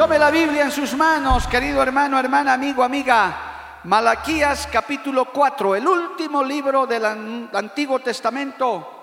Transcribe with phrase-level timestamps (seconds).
[0.00, 3.80] Tome la Biblia en sus manos, querido hermano, hermana, amigo, amiga.
[3.84, 9.02] Malaquías capítulo 4, el último libro del Antiguo Testamento.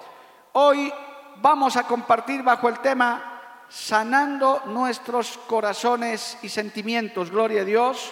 [0.53, 0.91] Hoy
[1.35, 8.11] vamos a compartir bajo el tema sanando nuestros corazones y sentimientos, gloria a Dios,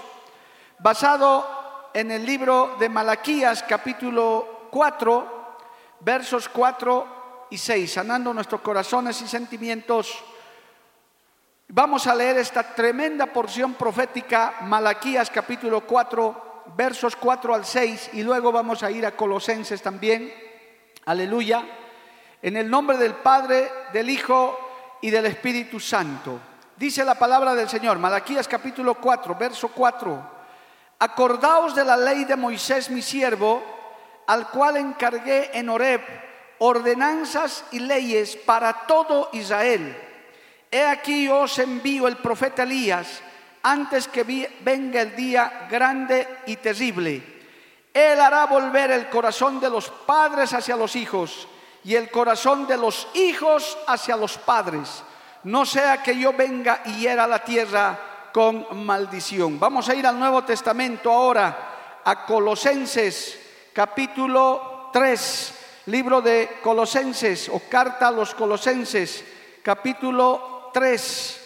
[0.78, 5.58] basado en el libro de Malaquías capítulo 4,
[6.02, 10.24] versos 4 y 6, sanando nuestros corazones y sentimientos.
[11.68, 18.22] Vamos a leer esta tremenda porción profética, Malaquías capítulo 4, versos 4 al 6, y
[18.22, 20.32] luego vamos a ir a Colosenses también.
[21.06, 21.66] Aleluya.
[22.44, 24.60] En el nombre del Padre, del Hijo
[25.02, 26.40] y del Espíritu Santo.
[26.78, 30.30] Dice la palabra del Señor, Malaquías capítulo 4, verso 4.
[31.00, 33.64] Acordaos de la ley de Moisés mi siervo,
[34.28, 36.02] al cual encargué en Horeb
[36.60, 40.05] ordenanzas y leyes para todo Israel.
[40.72, 43.22] He aquí os envío el profeta Elías
[43.64, 44.24] antes que
[44.62, 47.24] venga el día grande y terrible.
[47.94, 51.48] Él hará volver el corazón de los padres hacia los hijos
[51.84, 55.04] y el corazón de los hijos hacia los padres,
[55.44, 59.60] no sea que yo venga y hiera la tierra con maldición.
[59.60, 63.40] Vamos a ir al Nuevo Testamento ahora, a Colosenses
[63.76, 65.54] capítulo 3,
[65.88, 69.22] libro de Colosenses o carta a los Colosenses,
[69.62, 71.42] capítulo 3,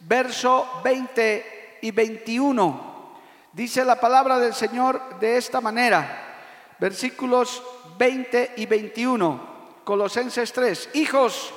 [0.00, 3.14] verso 20 y 21.
[3.50, 7.62] Dice la palabra del Señor de esta manera, versículos
[7.96, 9.54] 20 y 21.
[9.84, 11.50] Colosenses 3, hijos,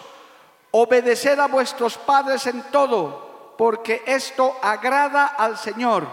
[0.71, 6.07] obedeced a vuestros padres en todo, porque esto agrada al Señor.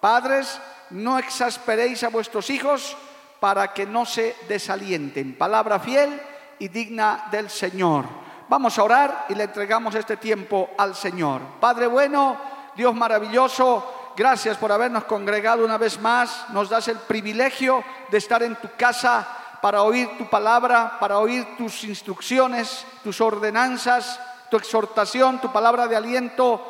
[0.00, 0.60] Padres,
[0.90, 2.96] no exasperéis a vuestros hijos
[3.40, 5.36] para que no se desalienten.
[5.36, 6.22] Palabra fiel
[6.60, 8.23] y digna del Señor.
[8.48, 11.40] Vamos a orar y le entregamos este tiempo al Señor.
[11.60, 12.36] Padre bueno,
[12.76, 16.46] Dios maravilloso, gracias por habernos congregado una vez más.
[16.50, 19.26] Nos das el privilegio de estar en tu casa
[19.62, 25.96] para oír tu palabra, para oír tus instrucciones, tus ordenanzas, tu exhortación, tu palabra de
[25.96, 26.60] aliento.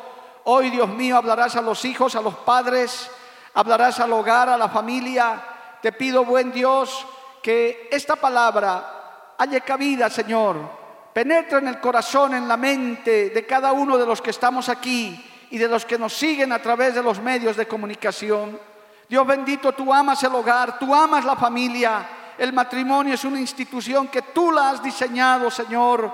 [0.45, 3.11] Hoy, Dios mío, hablarás a los hijos, a los padres,
[3.53, 5.43] hablarás al hogar, a la familia.
[5.81, 7.05] Te pido, buen Dios,
[7.43, 10.84] que esta palabra haya cabida, Señor.
[11.15, 15.47] Penetra en el corazón, en la mente de cada uno de los que estamos aquí
[15.49, 18.59] y de los que nos siguen a través de los medios de comunicación.
[19.07, 22.05] Dios bendito, tú amas el hogar, tú amas la familia
[22.37, 26.11] el matrimonio es una institución que tú la has diseñado, Señor.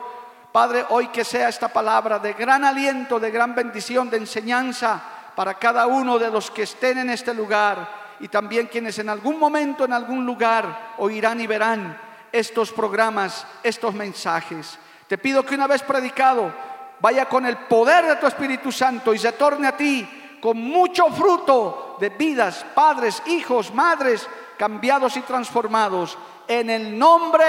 [0.51, 5.01] Padre, hoy que sea esta palabra de gran aliento, de gran bendición, de enseñanza
[5.35, 9.39] para cada uno de los que estén en este lugar y también quienes en algún
[9.39, 11.99] momento, en algún lugar, oirán y verán
[12.31, 14.77] estos programas, estos mensajes.
[15.11, 16.53] Te pido que una vez predicado,
[17.01, 21.07] vaya con el poder de tu Espíritu Santo y se torne a ti con mucho
[21.09, 24.25] fruto de vidas, padres, hijos, madres,
[24.57, 26.17] cambiados y transformados
[26.47, 27.43] en el nombre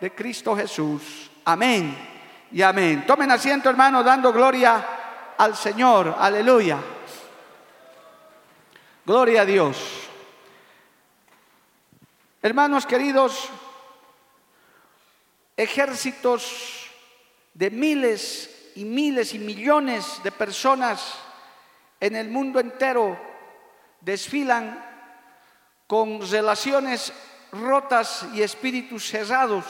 [0.00, 1.30] de Cristo Jesús.
[1.44, 1.94] Amén
[2.52, 3.04] y amén.
[3.06, 6.16] Tomen asiento, hermano, dando gloria al Señor.
[6.18, 6.78] Aleluya.
[9.04, 9.76] Gloria a Dios.
[12.40, 13.50] Hermanos queridos,
[15.54, 16.77] ejércitos
[17.58, 21.14] de miles y miles y millones de personas
[21.98, 23.18] en el mundo entero
[24.00, 24.80] desfilan
[25.88, 27.12] con relaciones
[27.50, 29.64] rotas y espíritus cerrados,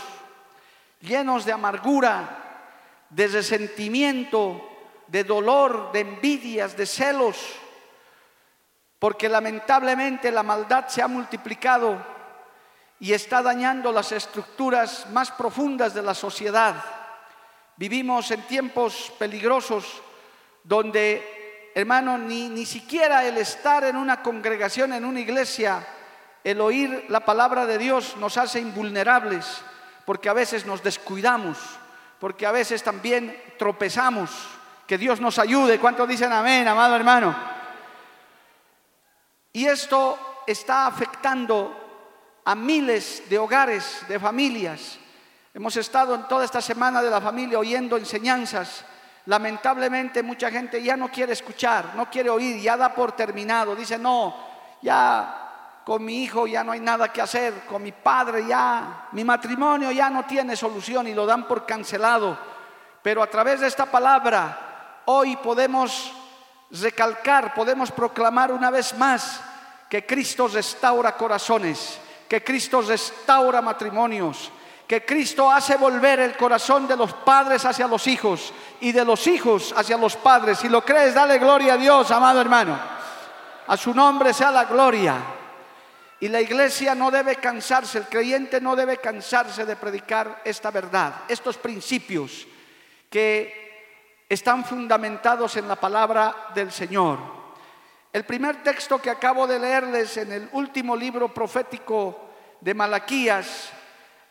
[1.01, 2.67] llenos de amargura,
[3.09, 4.69] de resentimiento,
[5.07, 7.39] de dolor, de envidias, de celos,
[8.99, 12.05] porque lamentablemente la maldad se ha multiplicado
[13.01, 16.98] y está dañando las estructuras más profundas de la sociedad.
[17.79, 20.03] Vivimos en tiempos peligrosos
[20.65, 25.87] donde, hermano, ni, ni siquiera el estar en una congregación, en una iglesia,
[26.43, 29.63] el oír la palabra de Dios nos hace invulnerables,
[30.05, 31.57] porque a veces nos descuidamos,
[32.19, 34.31] porque a veces también tropezamos.
[34.89, 35.79] Que Dios nos ayude.
[35.79, 37.37] ¿Cuántos dicen amén, amado hermano?
[39.53, 44.99] Y esto está afectando a miles de hogares, de familias.
[45.59, 48.85] Hemos estado en toda esta semana de la familia oyendo enseñanzas.
[49.27, 53.75] Lamentablemente mucha gente ya no quiere escuchar, no quiere oír, ya da por terminado.
[53.75, 54.37] Dice, no,
[54.81, 59.25] ya con mi hijo ya no hay nada que hacer, con mi padre ya, mi
[59.25, 62.39] matrimonio ya no tiene solución y lo dan por cancelado.
[63.03, 66.13] Pero a través de esta palabra, hoy podemos
[66.71, 69.41] recalcar, podemos proclamar una vez más
[69.91, 74.53] que Cristo restaura corazones, que Cristo restaura matrimonios,
[74.89, 79.27] que Cristo hace volver el corazón de los padres hacia los hijos y de los
[79.27, 80.61] hijos hacia los padres.
[80.61, 82.81] Si lo crees, dale gloria a Dios, amado hermano.
[83.67, 85.17] A su nombre sea la gloria.
[86.21, 91.13] Y la iglesia no debe cansarse, el creyente no debe cansarse de predicar esta verdad,
[91.29, 92.47] estos principios
[93.11, 97.19] que están fundamentados en la palabra del Señor.
[98.11, 102.31] El primer texto que acabo de leerles en el último libro profético
[102.63, 103.73] de Malaquías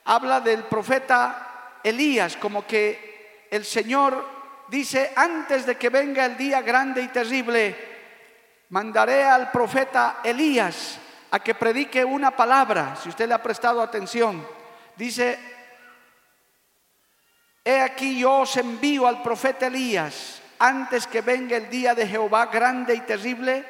[0.08, 4.26] habla del profeta Elías, como que el Señor
[4.70, 7.76] dice, antes de que venga el día grande y terrible,
[8.70, 11.00] mandaré al profeta Elías
[11.32, 14.48] a que predique una palabra, si usted le ha prestado atención.
[14.96, 15.38] Dice,
[17.64, 22.46] he aquí yo os envío al profeta Elías antes que venga el día de Jehová
[22.46, 23.66] grande y terrible,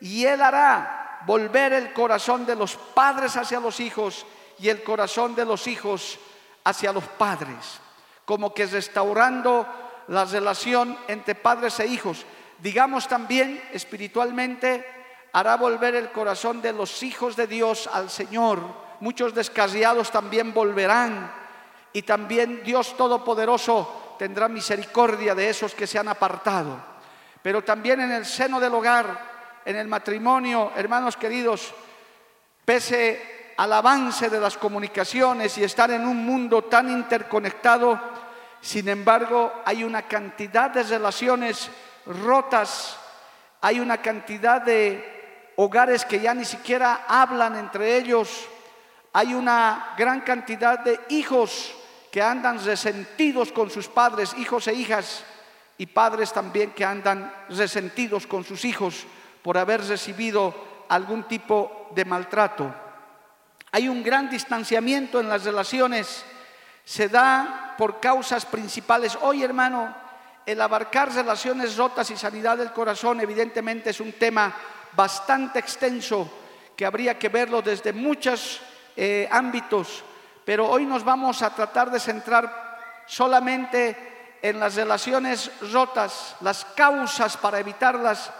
[0.00, 4.26] y él hará volver el corazón de los padres hacia los hijos
[4.58, 6.18] y el corazón de los hijos
[6.64, 7.80] hacia los padres,
[8.24, 9.66] como que restaurando
[10.08, 12.24] la relación entre padres e hijos.
[12.58, 14.86] Digamos también espiritualmente,
[15.32, 18.60] hará volver el corazón de los hijos de Dios al Señor.
[19.00, 21.32] Muchos descarriados también volverán
[21.92, 26.94] y también Dios Todopoderoso tendrá misericordia de esos que se han apartado.
[27.42, 31.74] Pero también en el seno del hogar, en el matrimonio, hermanos queridos,
[32.64, 38.00] pese al avance de las comunicaciones y estar en un mundo tan interconectado,
[38.60, 41.70] sin embargo hay una cantidad de relaciones
[42.06, 42.96] rotas,
[43.60, 48.46] hay una cantidad de hogares que ya ni siquiera hablan entre ellos,
[49.12, 51.74] hay una gran cantidad de hijos
[52.10, 55.24] que andan resentidos con sus padres, hijos e hijas,
[55.78, 59.06] y padres también que andan resentidos con sus hijos
[59.42, 60.54] por haber recibido
[60.88, 62.83] algún tipo de maltrato.
[63.74, 66.24] Hay un gran distanciamiento en las relaciones,
[66.84, 69.18] se da por causas principales.
[69.20, 69.92] Hoy, hermano,
[70.46, 74.54] el abarcar relaciones rotas y sanidad del corazón evidentemente es un tema
[74.92, 76.30] bastante extenso
[76.76, 78.60] que habría que verlo desde muchos
[78.96, 80.04] eh, ámbitos
[80.44, 87.36] pero hoy nos vamos a tratar de centrar solamente en las relaciones rotas, las causas
[87.36, 88.30] para evitarlas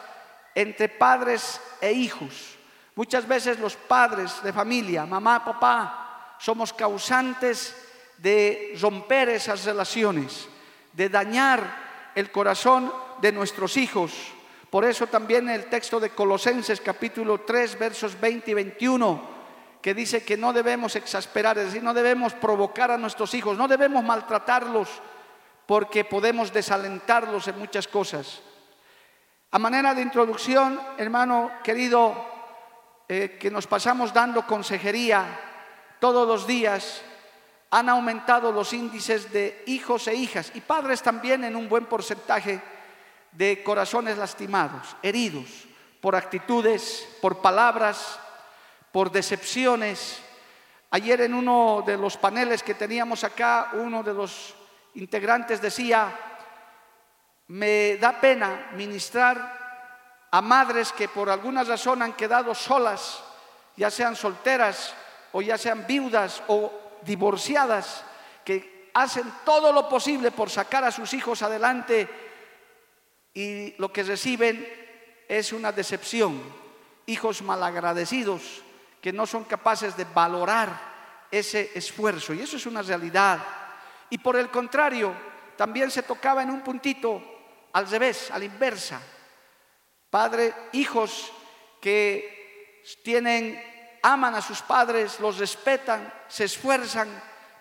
[0.55, 2.54] entre padres e hijos.
[2.97, 7.75] Muchas veces los padres de familia, mamá, papá, somos causantes
[8.19, 10.49] de romper esas relaciones,
[10.93, 14.13] de dañar el corazón de nuestros hijos.
[14.71, 19.35] Por eso también el texto de Colosenses capítulo 3 versos 20 y 21
[19.81, 23.69] que dice que no debemos exasperar, es decir, no debemos provocar a nuestros hijos, no
[23.69, 24.89] debemos maltratarlos
[25.67, 28.41] porque podemos desalentarlos en muchas cosas.
[29.51, 32.34] A manera de introducción, hermano querido,
[33.15, 35.25] eh, que nos pasamos dando consejería
[36.01, 37.01] todos los días,
[37.71, 42.61] han aumentado los índices de hijos e hijas y padres también en un buen porcentaje
[43.31, 45.47] de corazones lastimados, heridos
[46.01, 48.19] por actitudes, por palabras,
[48.91, 50.21] por decepciones.
[50.91, 54.57] Ayer en uno de los paneles que teníamos acá, uno de los
[54.95, 56.13] integrantes decía,
[57.47, 59.54] me da pena ministrar
[60.35, 63.23] a madres que por alguna razón han quedado solas,
[63.77, 64.93] ya sean solteras
[65.31, 66.73] o ya sean viudas o
[67.03, 68.03] divorciadas,
[68.45, 72.09] que hacen todo lo posible por sacar a sus hijos adelante
[73.33, 74.67] y lo que reciben
[75.29, 76.43] es una decepción,
[77.07, 78.65] hijos malagradecidos,
[79.01, 82.35] que no son capaces de valorar ese esfuerzo.
[82.35, 83.39] Y eso es una realidad.
[84.11, 85.15] Y por el contrario,
[85.57, 87.23] también se tocaba en un puntito
[87.73, 89.01] al revés, a la inversa.
[90.15, 91.33] Padre, hijos
[91.81, 93.61] que tienen,
[94.01, 97.09] aman a sus padres, los respetan, se esfuerzan,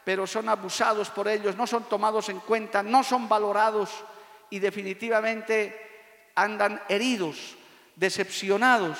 [0.05, 3.89] pero son abusados por ellos, no son tomados en cuenta, no son valorados
[4.51, 7.55] y definitivamente andan heridos,
[7.95, 8.99] decepcionados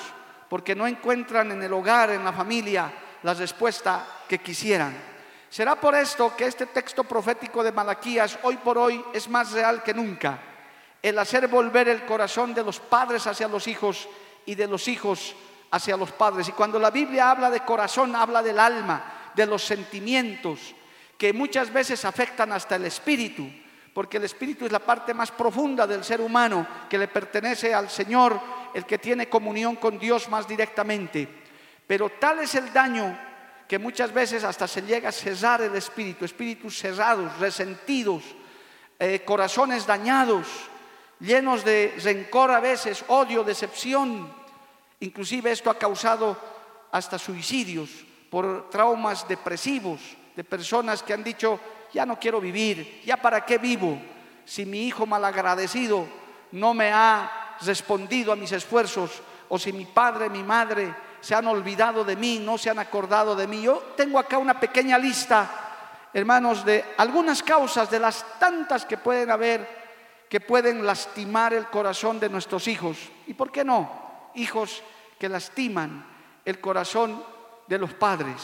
[0.50, 2.92] porque no encuentran en el hogar, en la familia,
[3.22, 5.00] la respuesta que quisieran.
[5.48, 9.84] Será por esto que este texto profético de Malaquías hoy por hoy es más real
[9.84, 10.53] que nunca.
[11.04, 14.08] El hacer volver el corazón de los padres hacia los hijos
[14.46, 15.34] y de los hijos
[15.70, 16.48] hacia los padres.
[16.48, 20.74] Y cuando la Biblia habla de corazón, habla del alma, de los sentimientos,
[21.18, 23.46] que muchas veces afectan hasta el espíritu,
[23.92, 27.90] porque el espíritu es la parte más profunda del ser humano que le pertenece al
[27.90, 28.40] Señor,
[28.72, 31.28] el que tiene comunión con Dios más directamente.
[31.86, 33.18] Pero tal es el daño
[33.68, 38.22] que muchas veces hasta se llega a cesar el espíritu, espíritus cerrados, resentidos,
[38.98, 40.46] eh, corazones dañados,
[41.20, 44.32] llenos de rencor a veces, odio, decepción.
[45.00, 46.36] Inclusive esto ha causado
[46.92, 47.90] hasta suicidios
[48.30, 50.00] por traumas depresivos
[50.34, 51.60] de personas que han dicho,
[51.92, 53.98] ya no quiero vivir, ya para qué vivo
[54.44, 56.06] si mi hijo malagradecido
[56.52, 61.46] no me ha respondido a mis esfuerzos o si mi padre, mi madre se han
[61.46, 63.62] olvidado de mí, no se han acordado de mí.
[63.62, 69.30] Yo tengo acá una pequeña lista, hermanos, de algunas causas de las tantas que pueden
[69.30, 69.83] haber
[70.34, 72.98] que pueden lastimar el corazón de nuestros hijos.
[73.28, 73.88] ¿Y por qué no?
[74.34, 74.82] Hijos
[75.16, 76.04] que lastiman
[76.44, 77.22] el corazón
[77.68, 78.42] de los padres.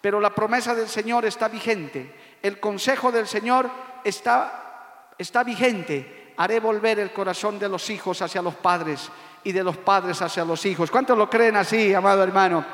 [0.00, 3.68] Pero la promesa del Señor está vigente el consejo del Señor
[4.04, 6.34] está, está vigente.
[6.36, 9.10] Haré volver el corazón de los hijos hacia los padres
[9.42, 10.92] y de los padres hacia los hijos.
[10.92, 12.64] ¿Cuántos lo creen así, amado hermano?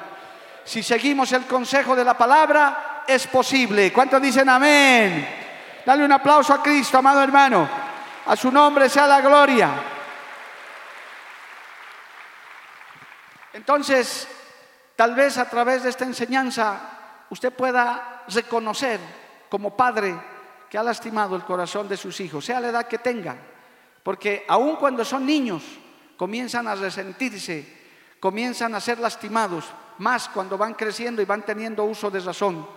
[0.64, 3.90] Si seguimos el consejo de la palabra, es posible.
[3.94, 5.28] ¿Cuántos dicen amén?
[5.86, 7.87] Dale un aplauso a Cristo, amado hermano.
[8.28, 9.70] A su nombre sea la gloria.
[13.54, 14.28] Entonces,
[14.94, 16.78] tal vez a través de esta enseñanza
[17.30, 19.00] usted pueda reconocer
[19.48, 20.14] como padre
[20.68, 23.40] que ha lastimado el corazón de sus hijos, sea la edad que tengan,
[24.02, 25.62] porque aun cuando son niños
[26.18, 27.78] comienzan a resentirse,
[28.20, 29.64] comienzan a ser lastimados,
[29.96, 32.68] más cuando van creciendo y van teniendo uso de razón.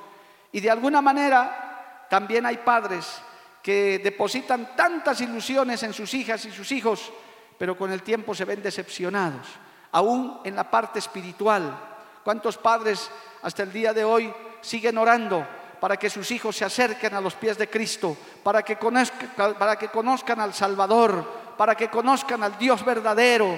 [0.53, 3.22] Y de alguna manera también hay padres
[3.62, 7.12] que depositan tantas ilusiones en sus hijas y sus hijos,
[7.58, 9.48] pero con el tiempo se ven decepcionados,
[9.91, 11.89] aún en la parte espiritual.
[12.24, 13.10] ¿Cuántos padres
[13.41, 15.46] hasta el día de hoy siguen orando
[15.80, 19.75] para que sus hijos se acerquen a los pies de Cristo, para que, conozcan, para
[19.77, 21.25] que conozcan al Salvador,
[21.58, 23.58] para que conozcan al Dios verdadero.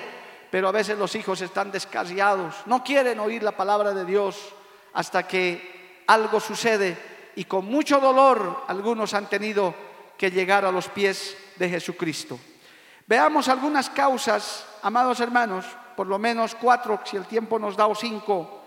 [0.50, 4.54] Pero a veces los hijos están descarriados, no quieren oír la palabra de Dios
[4.94, 6.98] hasta que algo sucede
[7.36, 9.74] y con mucho dolor algunos han tenido
[10.18, 12.40] que llegar a los pies de Jesucristo.
[13.08, 15.66] Veamos algunas causas, amados hermanos,
[15.96, 18.64] por lo menos cuatro, si el tiempo nos da o cinco,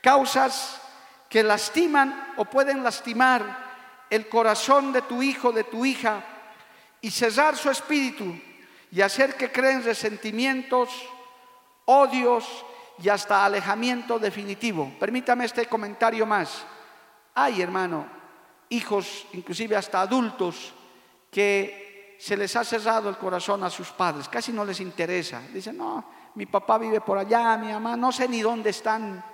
[0.00, 0.80] causas
[1.28, 3.70] que lastiman o pueden lastimar
[4.10, 6.22] el corazón de tu hijo, de tu hija,
[7.00, 8.34] y cesar su espíritu
[8.90, 10.90] y hacer que creen resentimientos,
[11.86, 12.44] odios
[13.02, 14.92] y hasta alejamiento definitivo.
[14.98, 16.64] Permítame este comentario más.
[17.34, 18.06] Hay, hermano,
[18.68, 20.74] hijos, inclusive hasta adultos,
[21.30, 25.40] que se les ha cerrado el corazón a sus padres, casi no les interesa.
[25.52, 29.24] Dicen, no, mi papá vive por allá, mi mamá, no sé ni dónde están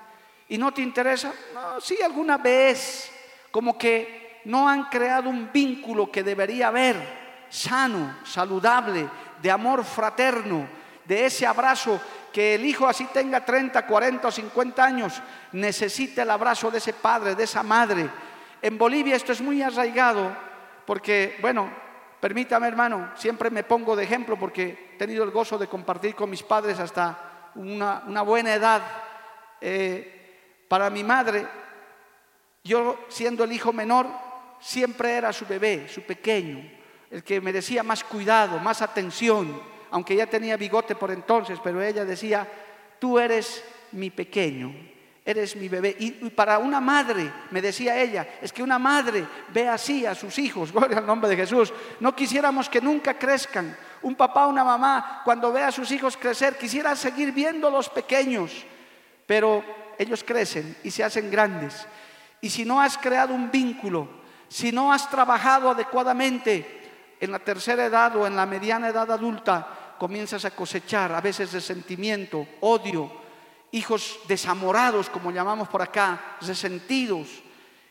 [0.49, 3.11] y no te interesa, no, sí, alguna vez,
[3.51, 6.97] como que no han creado un vínculo que debería haber,
[7.49, 9.09] sano, saludable,
[9.43, 10.69] de amor fraterno,
[11.05, 12.01] de ese abrazo
[12.33, 15.23] que el hijo así tenga 30, 40 o 50 años,
[15.53, 18.09] necesita el abrazo de ese padre, de esa madre.
[18.63, 20.37] En Bolivia esto es muy arraigado
[20.85, 21.71] porque, bueno,
[22.21, 26.31] permítame hermano, siempre me pongo de ejemplo porque he tenido el gozo de compartir con
[26.31, 28.83] mis padres hasta una, buena edad.
[29.61, 31.47] Eh, para mi madre,
[32.65, 34.07] yo siendo el hijo menor,
[34.61, 36.71] siempre era su bebé, su pequeño,
[37.11, 42.05] el que merecía más cuidado, más atención, aunque ya tenía bigote por entonces, pero ella
[42.05, 42.47] decía,
[42.99, 44.75] tú eres mi pequeño,
[45.27, 45.97] eres mi bebé.
[45.99, 50.39] Y para una madre, me decía ella, es que una madre ve así a sus
[50.39, 53.77] hijos, gloria al nombre de Jesús, no quisiéramos que nunca crezcan.
[54.03, 58.53] Un papá, una mamá, cuando ve a sus hijos crecer, quisiera seguir viendo los pequeños,
[59.27, 59.65] pero
[59.99, 61.87] ellos crecen y se hacen grandes.
[62.41, 64.09] Y si no has creado un vínculo,
[64.49, 69.95] si no has trabajado adecuadamente en la tercera edad o en la mediana edad adulta,
[69.99, 73.26] comienzas a cosechar a veces resentimiento, odio,
[73.77, 77.29] hijos desamorados, como llamamos por acá, resentidos,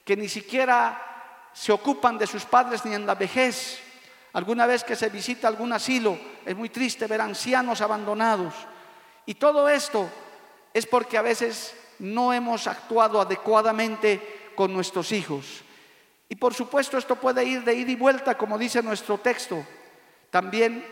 [0.03, 3.79] que ni siquiera se ocupan de sus padres ni en la vejez.
[4.33, 8.53] Alguna vez que se visita algún asilo, es muy triste ver ancianos abandonados.
[9.25, 10.09] Y todo esto
[10.73, 15.63] es porque a veces no hemos actuado adecuadamente con nuestros hijos.
[16.27, 19.65] Y por supuesto esto puede ir de ida y vuelta, como dice nuestro texto.
[20.31, 20.85] También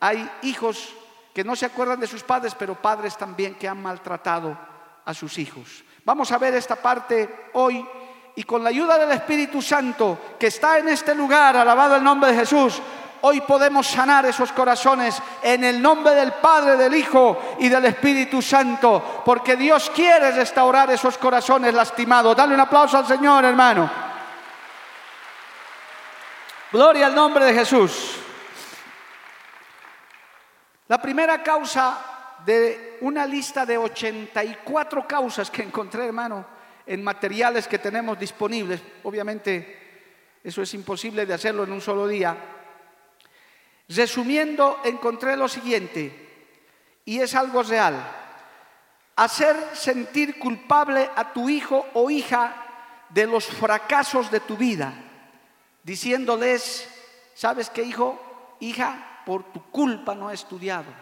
[0.00, 0.94] hay hijos
[1.34, 4.56] que no se acuerdan de sus padres, pero padres también que han maltratado
[5.04, 5.84] a sus hijos.
[6.04, 7.84] Vamos a ver esta parte hoy
[8.36, 12.30] y con la ayuda del Espíritu Santo que está en este lugar, alabado el nombre
[12.30, 12.80] de Jesús,
[13.26, 18.42] Hoy podemos sanar esos corazones en el nombre del Padre, del Hijo y del Espíritu
[18.42, 22.36] Santo, porque Dios quiere restaurar esos corazones lastimados.
[22.36, 23.90] Dale un aplauso al Señor, hermano.
[26.70, 28.23] Gloria al nombre de Jesús.
[30.88, 36.46] La primera causa de una lista de 84 causas que encontré, hermano,
[36.86, 38.80] en materiales que tenemos disponibles.
[39.02, 42.36] Obviamente, eso es imposible de hacerlo en un solo día
[43.88, 46.20] Resumiendo, encontré lo siguiente,
[47.04, 48.02] y es algo real.
[49.16, 52.56] Hacer sentir culpable a tu hijo o hija
[53.10, 54.94] de los fracasos de tu vida,
[55.82, 56.88] diciéndoles,
[57.34, 58.56] ¿sabes qué hijo?
[58.60, 60.92] Hija, por tu culpa no he estudiado,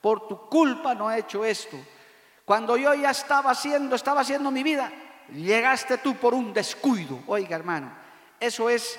[0.00, 1.76] por tu culpa no he hecho esto.
[2.44, 4.90] Cuando yo ya estaba haciendo, estaba haciendo mi vida,
[5.34, 7.20] llegaste tú por un descuido.
[7.26, 7.92] Oiga, hermano,
[8.40, 8.98] eso es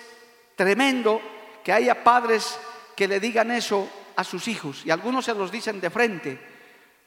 [0.56, 1.22] tremendo
[1.64, 2.60] que haya padres
[2.96, 6.40] que le digan eso a sus hijos y algunos se los dicen de frente.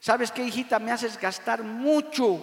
[0.00, 0.78] ¿Sabes qué, hijita?
[0.78, 2.42] Me haces gastar mucho.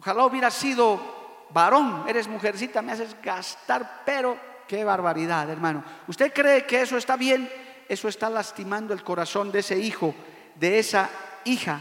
[0.00, 5.84] Ojalá hubiera sido varón, eres mujercita, me haces gastar, pero qué barbaridad, hermano.
[6.08, 7.48] ¿Usted cree que eso está bien?
[7.92, 10.14] Eso está lastimando el corazón de ese hijo,
[10.54, 11.10] de esa
[11.44, 11.80] hija.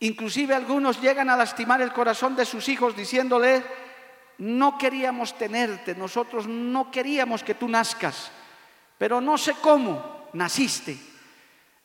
[0.00, 3.62] Inclusive algunos llegan a lastimar el corazón de sus hijos diciéndole,
[4.38, 8.30] no queríamos tenerte, nosotros no queríamos que tú nazcas
[9.00, 10.94] pero no sé cómo naciste.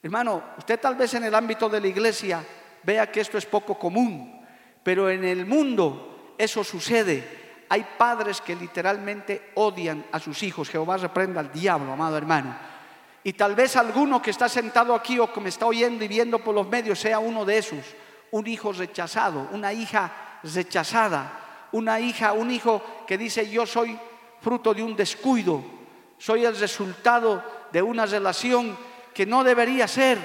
[0.04, 2.44] Hermano, usted tal vez en el ámbito de la iglesia
[2.84, 4.46] vea que esto es poco común,
[4.84, 7.64] pero en el mundo eso sucede.
[7.70, 10.70] Hay padres que literalmente odian a sus hijos.
[10.70, 12.54] Jehová reprenda al diablo, amado hermano.
[13.26, 16.38] Y tal vez alguno que está sentado aquí o que me está oyendo y viendo
[16.38, 17.80] por los medios sea uno de esos.
[18.30, 23.98] Un hijo rechazado, una hija rechazada, una hija, un hijo que dice yo soy
[24.42, 25.64] fruto de un descuido,
[26.20, 28.78] soy el resultado de una relación
[29.12, 30.20] que no debería ser.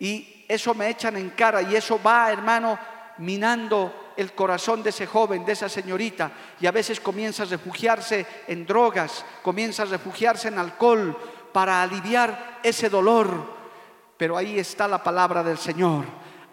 [0.00, 2.76] Y eso me echan en cara y eso va, hermano,
[3.18, 6.32] minando el corazón de ese joven, de esa señorita.
[6.60, 11.16] Y a veces comienza a refugiarse en drogas, comienza a refugiarse en alcohol
[11.52, 13.58] para aliviar ese dolor.
[14.16, 16.04] Pero ahí está la palabra del Señor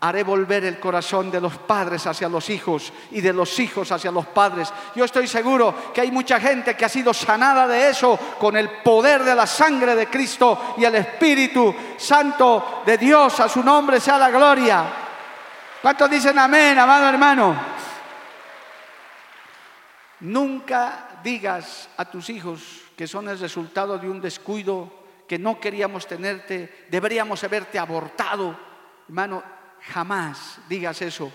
[0.07, 4.11] haré volver el corazón de los padres hacia los hijos y de los hijos hacia
[4.11, 4.71] los padres.
[4.95, 8.69] Yo estoy seguro que hay mucha gente que ha sido sanada de eso con el
[8.83, 13.39] poder de la sangre de Cristo y el Espíritu Santo de Dios.
[13.39, 14.85] A su nombre sea la gloria.
[15.81, 17.55] ¿Cuántos dicen amén, amado hermano?
[20.19, 26.07] Nunca digas a tus hijos que son el resultado de un descuido, que no queríamos
[26.07, 28.57] tenerte, deberíamos haberte abortado.
[29.07, 29.43] Hermano,
[29.93, 31.31] Jamás digas eso.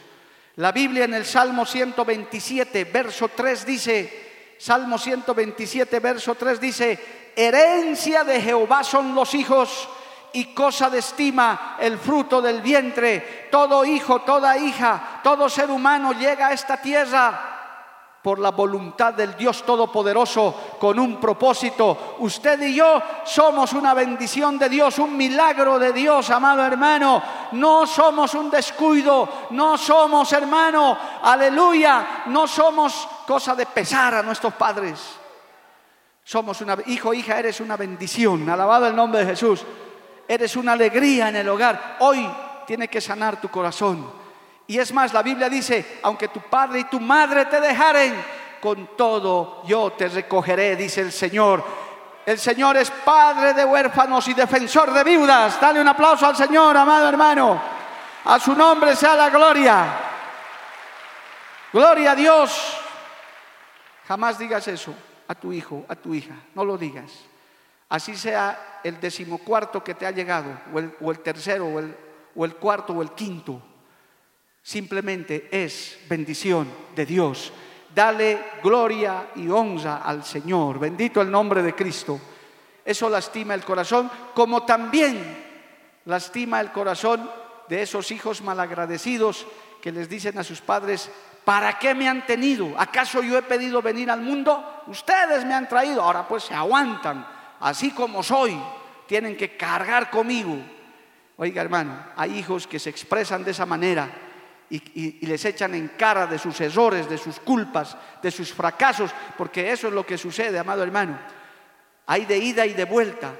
[0.56, 8.24] La Biblia en el Salmo 127, verso 3 dice, Salmo 127, verso 3 dice, herencia
[8.24, 9.88] de Jehová son los hijos
[10.32, 13.48] y cosa de estima el fruto del vientre.
[13.50, 17.59] Todo hijo, toda hija, todo ser humano llega a esta tierra
[18.22, 22.16] por la voluntad del Dios Todopoderoso con un propósito.
[22.18, 27.22] Usted y yo somos una bendición de Dios, un milagro de Dios, amado hermano.
[27.52, 34.52] No somos un descuido, no somos hermano, aleluya, no somos cosa de pesar a nuestros
[34.54, 35.00] padres.
[36.22, 38.48] Somos una hijo, hija, eres una bendición.
[38.48, 39.64] Alabado el nombre de Jesús.
[40.28, 41.96] Eres una alegría en el hogar.
[42.00, 42.28] Hoy
[42.66, 44.19] tiene que sanar tu corazón.
[44.70, 48.14] Y es más, la Biblia dice, aunque tu padre y tu madre te dejaren,
[48.60, 51.64] con todo yo te recogeré, dice el Señor.
[52.24, 55.60] El Señor es padre de huérfanos y defensor de viudas.
[55.60, 57.60] Dale un aplauso al Señor, amado hermano.
[58.24, 59.86] A su nombre sea la gloria.
[61.72, 62.76] Gloria a Dios.
[64.06, 64.94] Jamás digas eso
[65.26, 66.36] a tu hijo, a tu hija.
[66.54, 67.10] No lo digas.
[67.88, 70.60] Así sea el decimocuarto que te ha llegado,
[71.02, 71.66] o el, tercero,
[72.36, 73.60] o el cuarto, o el quinto.
[74.62, 77.52] Simplemente es bendición de Dios.
[77.94, 80.78] Dale gloria y honra al Señor.
[80.78, 82.20] Bendito el nombre de Cristo.
[82.84, 85.44] Eso lastima el corazón, como también
[86.04, 87.30] lastima el corazón
[87.68, 89.46] de esos hijos malagradecidos
[89.80, 91.10] que les dicen a sus padres,
[91.44, 92.74] ¿para qué me han tenido?
[92.78, 94.82] ¿Acaso yo he pedido venir al mundo?
[94.88, 97.26] Ustedes me han traído, ahora pues se aguantan,
[97.60, 98.60] así como soy,
[99.06, 100.56] tienen que cargar conmigo.
[101.36, 104.10] Oiga hermano, hay hijos que se expresan de esa manera
[104.70, 109.72] y, les echan en cara de sus errores, de sus culpas, de sus fracasos, porque
[109.72, 111.18] eso es lo que sucede, amado hermano.
[112.06, 113.32] Hay de ida y de vuelta.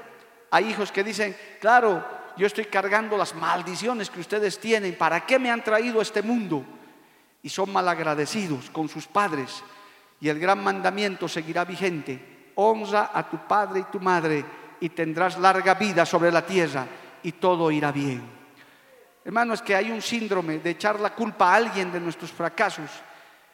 [0.51, 5.39] Hay hijos que dicen, claro, yo estoy cargando las maldiciones que ustedes tienen, ¿para qué
[5.39, 6.63] me han traído a este mundo?
[7.41, 9.63] Y son malagradecidos con sus padres.
[10.19, 12.51] Y el gran mandamiento seguirá vigente.
[12.55, 14.45] Honra a tu padre y tu madre
[14.81, 16.85] y tendrás larga vida sobre la tierra
[17.23, 18.40] y todo irá bien.
[19.23, 22.89] Hermano, es que hay un síndrome de echar la culpa a alguien de nuestros fracasos.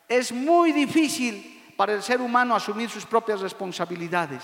[0.08, 4.43] Es muy difícil para el ser humano asumir sus propias responsabilidades.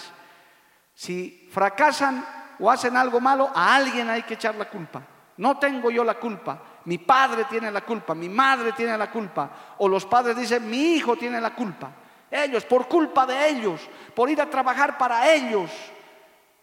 [0.94, 2.26] Si fracasan
[2.60, 5.02] o hacen algo malo, a alguien hay que echar la culpa.
[5.38, 9.76] No tengo yo la culpa, mi padre tiene la culpa, mi madre tiene la culpa,
[9.80, 11.92] o los padres dicen, mi hijo tiene la culpa.
[12.30, 13.82] Ellos, por culpa de ellos,
[14.14, 15.72] por ir a trabajar para ellos.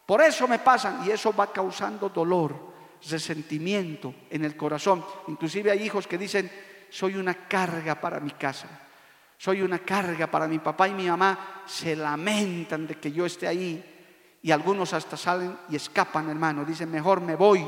[0.07, 2.70] Por eso me pasan y eso va causando dolor,
[3.09, 5.05] resentimiento en el corazón.
[5.29, 6.51] Inclusive hay hijos que dicen,
[6.91, 8.69] soy una carga para mi casa,
[9.39, 11.63] soy una carga para mi papá y mi mamá.
[11.67, 13.85] Se lamentan de que yo esté ahí
[14.43, 16.65] y algunos hasta salen y escapan, hermano.
[16.65, 17.67] Dicen, mejor me voy,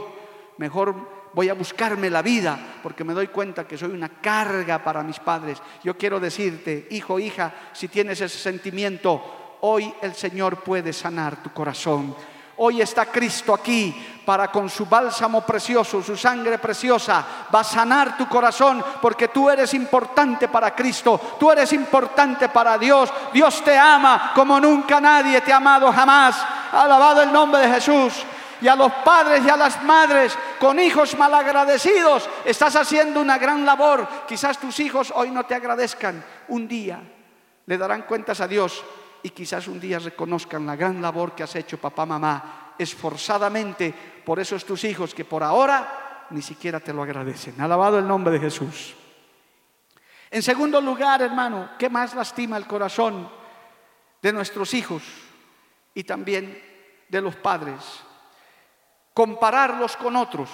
[0.58, 5.02] mejor voy a buscarme la vida porque me doy cuenta que soy una carga para
[5.02, 5.62] mis padres.
[5.82, 11.52] Yo quiero decirte, hijo, hija, si tienes ese sentimiento, hoy el Señor puede sanar tu
[11.52, 12.14] corazón.
[12.58, 18.16] Hoy está Cristo aquí para con su bálsamo precioso, su sangre preciosa, va a sanar
[18.16, 23.12] tu corazón porque tú eres importante para Cristo, tú eres importante para Dios.
[23.32, 26.36] Dios te ama como nunca nadie te ha amado jamás.
[26.72, 28.24] Alabado el nombre de Jesús
[28.60, 32.28] y a los padres y a las madres con hijos malagradecidos.
[32.44, 34.06] Estás haciendo una gran labor.
[34.28, 36.24] Quizás tus hijos hoy no te agradezcan.
[36.48, 37.00] Un día
[37.66, 38.84] le darán cuentas a Dios
[39.22, 44.40] y quizás un día reconozcan la gran labor que has hecho papá, mamá, esforzadamente por
[44.40, 47.60] esos tus hijos que por ahora ni siquiera te lo agradecen.
[47.60, 48.94] Alabado el nombre de Jesús.
[50.30, 53.28] En segundo lugar, hermano, ¿qué más lastima el corazón
[54.22, 55.02] de nuestros hijos
[55.94, 56.60] y también
[57.08, 58.02] de los padres?
[59.14, 60.50] compararlos con otros,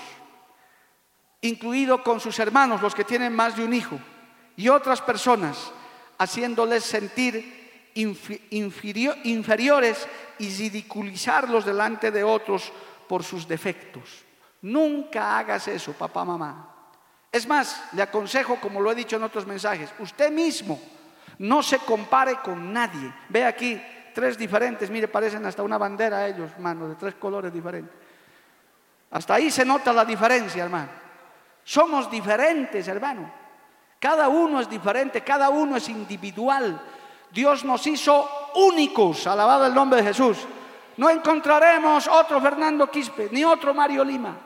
[1.40, 3.98] incluido con sus hermanos, los que tienen más de un hijo,
[4.57, 5.72] y otras personas,
[6.18, 12.70] haciéndoles sentir inferiores y ridiculizarlos delante de otros
[13.09, 14.24] por sus defectos.
[14.62, 16.74] Nunca hagas eso, papá, mamá.
[17.31, 20.81] Es más, le aconsejo, como lo he dicho en otros mensajes, usted mismo
[21.38, 23.12] no se compare con nadie.
[23.29, 23.81] Ve aquí
[24.14, 27.94] tres diferentes, mire, parecen hasta una bandera ellos, hermano, de tres colores diferentes.
[29.11, 30.88] Hasta ahí se nota la diferencia, hermano.
[31.64, 33.33] Somos diferentes, hermano.
[34.01, 36.81] Cada uno es diferente, cada uno es individual.
[37.31, 40.38] Dios nos hizo únicos, alabado el nombre de Jesús.
[40.97, 44.37] No encontraremos otro Fernando Quispe, ni otro Mario Lima.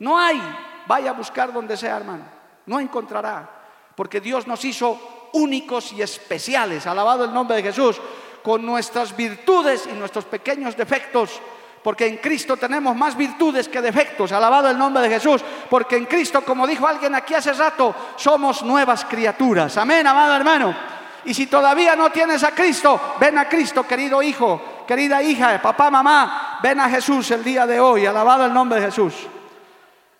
[0.00, 0.40] No hay.
[0.86, 2.24] Vaya a buscar donde sea, hermano.
[2.66, 3.48] No encontrará.
[3.94, 8.00] Porque Dios nos hizo únicos y especiales, alabado el nombre de Jesús,
[8.42, 11.40] con nuestras virtudes y nuestros pequeños defectos
[11.84, 14.32] porque en Cristo tenemos más virtudes que defectos.
[14.32, 18.62] Alabado el nombre de Jesús, porque en Cristo, como dijo alguien aquí hace rato, somos
[18.62, 19.76] nuevas criaturas.
[19.76, 20.74] Amén, amado hermano.
[21.24, 25.90] Y si todavía no tienes a Cristo, ven a Cristo, querido hijo, querida hija, papá,
[25.90, 28.04] mamá, ven a Jesús el día de hoy.
[28.04, 29.14] Alabado el nombre de Jesús.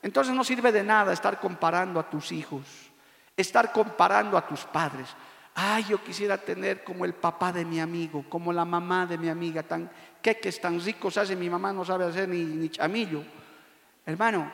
[0.03, 2.63] Entonces no sirve de nada estar comparando a tus hijos,
[3.37, 5.09] estar comparando a tus padres.
[5.55, 9.29] Ay, yo quisiera tener como el papá de mi amigo, como la mamá de mi
[9.29, 9.91] amiga, tan
[10.21, 13.23] queques tan ricos hace mi mamá, no sabe hacer ni, ni chamillo.
[14.07, 14.51] Hermano,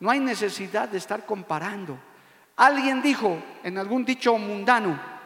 [0.00, 1.98] no hay necesidad de estar comparando.
[2.56, 5.17] Alguien dijo en algún dicho mundano,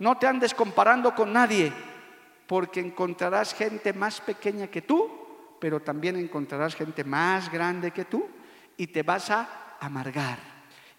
[0.00, 1.72] no te andes comparando con nadie,
[2.46, 8.28] porque encontrarás gente más pequeña que tú, pero también encontrarás gente más grande que tú
[8.76, 10.38] y te vas a amargar.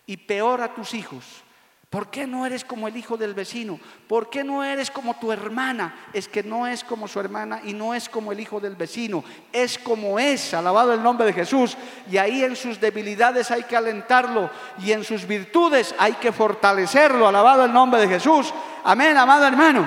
[0.05, 1.43] Y peor a tus hijos,
[1.91, 3.77] ¿Por qué no eres como el hijo del vecino?
[4.07, 6.07] ¿Por qué no eres como tu hermana?
[6.13, 9.25] Es que no es como su hermana y no es como el hijo del vecino.
[9.51, 11.75] Es como es, alabado el nombre de Jesús.
[12.09, 14.49] Y ahí en sus debilidades hay que alentarlo
[14.79, 18.53] y en sus virtudes hay que fortalecerlo, alabado el nombre de Jesús.
[18.85, 19.85] Amén, amado hermano.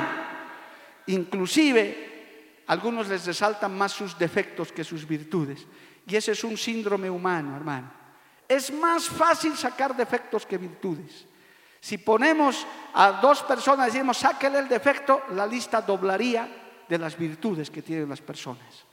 [1.06, 5.66] Inclusive, algunos les resaltan más sus defectos que sus virtudes.
[6.06, 7.90] Y ese es un síndrome humano, hermano.
[8.46, 11.28] Es más fácil sacar defectos que virtudes.
[11.84, 16.48] Si ponemos a dos personas y decimos, sáquele el defecto, la lista doblaría
[16.88, 18.86] de las virtudes que tienen las personas.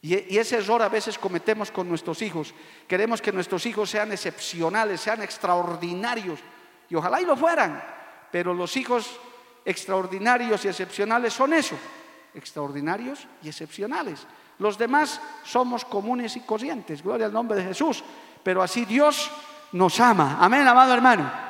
[0.00, 2.54] Y, ese error a veces cometemos con nuestros hijos.
[2.86, 6.38] Queremos que nuestros hijos sean excepcionales, sean extraordinarios.
[6.88, 7.82] Y ojalá y lo fueran.
[8.30, 9.18] Pero los hijos
[9.64, 11.74] extraordinarios y excepcionales son eso.
[12.32, 14.24] Extraordinarios y excepcionales.
[14.60, 17.02] Los demás somos comunes y corrientes.
[17.02, 18.04] Gloria al nombre de Jesús.
[18.44, 19.32] Pero así Dios
[19.72, 20.38] nos ama.
[20.40, 21.45] Amén, amado hermano.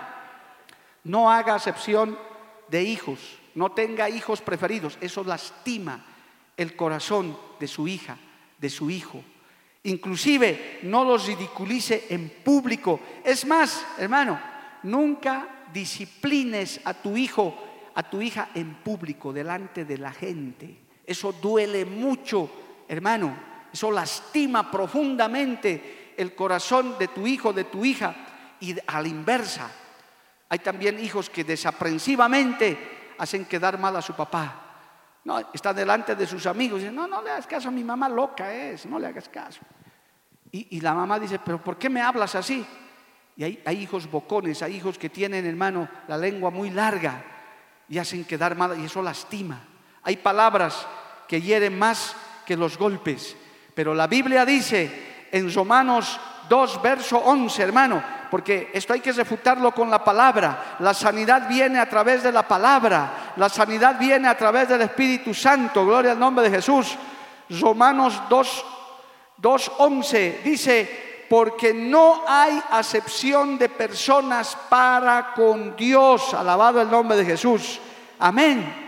[1.07, 2.19] No haga acepción
[2.66, 4.99] de hijos, no tenga hijos preferidos.
[5.01, 6.05] Eso lastima
[6.57, 8.16] el corazón de su hija,
[8.59, 9.23] de su hijo.
[9.85, 12.99] Inclusive no los ridiculice en público.
[13.23, 14.40] Es más, hermano,
[14.83, 17.57] nunca disciplines a tu hijo,
[17.95, 20.77] a tu hija en público, delante de la gente.
[21.07, 22.51] Eso duele mucho,
[22.88, 23.33] hermano.
[23.73, 28.16] Eso lastima profundamente el corazón de tu hijo, de tu hija,
[28.59, 29.71] y a la inversa.
[30.48, 34.62] Hay también hijos que desaprensivamente hacen quedar mal a su papá.
[35.24, 38.09] No, está delante de sus amigos y dice, no, no le hagas caso, mi mamá
[38.09, 39.61] loca es, no le hagas caso.
[40.52, 42.64] Y, la mamá dice, pero ¿por qué me hablas así?
[43.37, 47.22] Y hay, hay, hijos bocones, hay hijos que tienen, hermano, la lengua muy larga
[47.88, 49.61] y hacen quedar mal y eso lastima.
[50.02, 50.87] Hay palabras
[51.28, 53.37] que hieren más que los golpes.
[53.74, 59.72] Pero la Biblia dice en Romanos 2, verso 11, hermano, porque esto hay que refutarlo
[59.72, 60.76] con la palabra.
[60.80, 65.35] La sanidad viene a través de la palabra, la sanidad viene a través del Espíritu
[65.35, 66.96] Santo, gloria al nombre de Jesús.
[67.50, 68.64] Romanos 2,
[69.38, 77.16] 2 11 dice, porque no hay acepción de personas para con Dios, alabado el nombre
[77.16, 77.80] de Jesús.
[78.18, 78.85] Amén.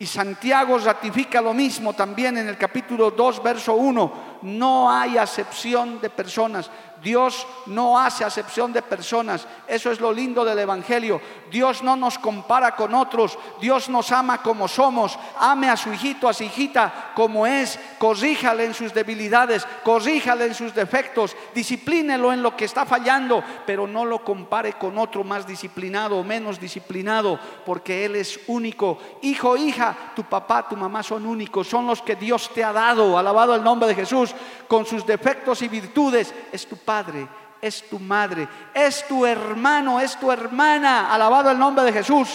[0.00, 4.12] Y Santiago ratifica lo mismo también en el capítulo 2, verso 1.
[4.42, 6.70] No hay acepción de personas.
[7.02, 9.46] Dios no hace acepción de personas.
[9.66, 11.20] Eso es lo lindo del Evangelio.
[11.50, 13.38] Dios no nos compara con otros.
[13.60, 15.18] Dios nos ama como somos.
[15.38, 17.78] Ame a su hijito, a su hijita como es.
[17.98, 19.66] Corríjale en sus debilidades.
[19.82, 21.36] Corríjale en sus defectos.
[21.54, 23.42] Disciplínelo en lo que está fallando.
[23.66, 27.38] Pero no lo compare con otro más disciplinado o menos disciplinado.
[27.66, 28.98] Porque Él es único.
[29.22, 31.68] Hijo, hija, tu papá, tu mamá son únicos.
[31.68, 33.18] Son los que Dios te ha dado.
[33.18, 34.34] Alabado el nombre de Jesús.
[34.68, 36.34] Con sus defectos y virtudes.
[36.52, 37.26] Es tu padre,
[37.60, 41.12] es tu madre, es tu hermano, es tu hermana.
[41.12, 42.28] Alabado el nombre de Jesús,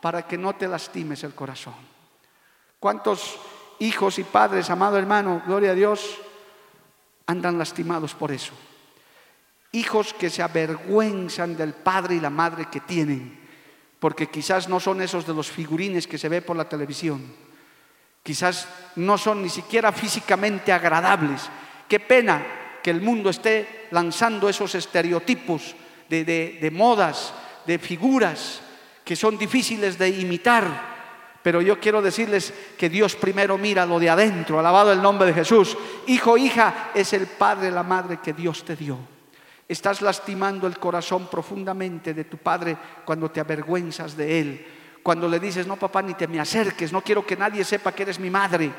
[0.00, 1.74] para que no te lastimes el corazón.
[2.78, 3.38] ¿Cuántos
[3.80, 6.18] hijos y padres, amado hermano, gloria a Dios,
[7.26, 8.52] andan lastimados por eso?
[9.72, 13.38] Hijos que se avergüenzan del padre y la madre que tienen,
[14.00, 17.22] porque quizás no son esos de los figurines que se ve por la televisión.
[18.22, 21.48] Quizás no son ni siquiera físicamente agradables.
[21.88, 22.44] Qué pena
[22.82, 25.74] que el mundo esté lanzando esos estereotipos
[26.08, 27.32] de, modas,
[27.66, 28.60] de figuras
[29.04, 30.97] que son difíciles de imitar.
[31.48, 35.32] Pero yo quiero decirles que Dios primero mira lo de adentro, alabado el nombre de
[35.32, 35.78] Jesús.
[36.06, 38.98] Hijo, hija, es el padre, la madre que Dios te dio.
[39.66, 44.66] Estás lastimando el corazón profundamente de tu padre cuando te avergüenzas de él.
[45.02, 48.02] Cuando le dices, no papá, ni te me acerques, no quiero que nadie sepa que
[48.02, 48.70] eres mi madre.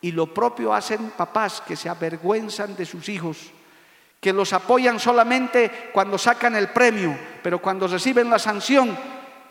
[0.00, 3.50] Y lo propio hacen papás que se avergüenzan de sus hijos,
[4.18, 8.96] que los apoyan solamente cuando sacan el premio, pero cuando reciben la sanción,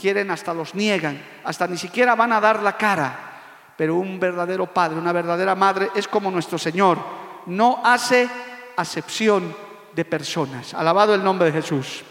[0.01, 3.73] quieren hasta los niegan, hasta ni siquiera van a dar la cara.
[3.77, 6.97] Pero un verdadero padre, una verdadera madre es como nuestro Señor,
[7.45, 8.27] no hace
[8.75, 9.55] acepción
[9.93, 10.73] de personas.
[10.73, 12.03] Alabado el nombre de Jesús.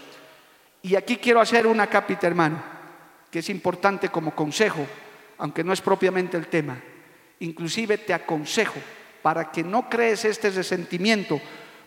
[0.81, 2.63] Y aquí quiero hacer una capita, hermano,
[3.29, 4.87] que es importante como consejo,
[5.37, 6.77] aunque no es propiamente el tema.
[7.39, 8.79] Inclusive te aconsejo,
[9.21, 11.39] para que no crees este resentimiento,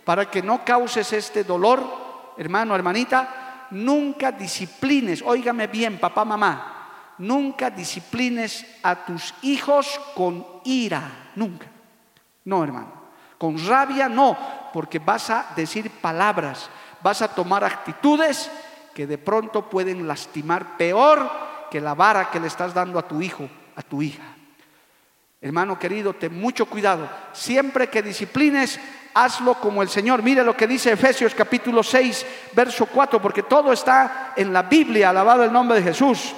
[0.04, 3.43] para que no causes este dolor, hermano, hermanita,
[3.74, 11.66] nunca disciplines, óigame bien, papá, mamá, nunca disciplines a tus hijos con ira, nunca.
[12.44, 13.04] No, hermano.
[13.36, 14.38] Con rabia no,
[14.72, 16.70] porque vas a decir palabras,
[17.02, 18.50] vas a tomar actitudes
[18.94, 21.30] que de pronto pueden lastimar peor
[21.70, 24.22] que la vara que le estás dando a tu hijo, a tu hija.
[25.44, 27.06] Hermano querido, ten mucho cuidado.
[27.34, 28.80] Siempre que disciplines,
[29.12, 30.22] hazlo como el Señor.
[30.22, 35.10] Mire lo que dice Efesios capítulo 6, verso 4, porque todo está en la Biblia,
[35.10, 36.32] alabado el nombre de Jesús.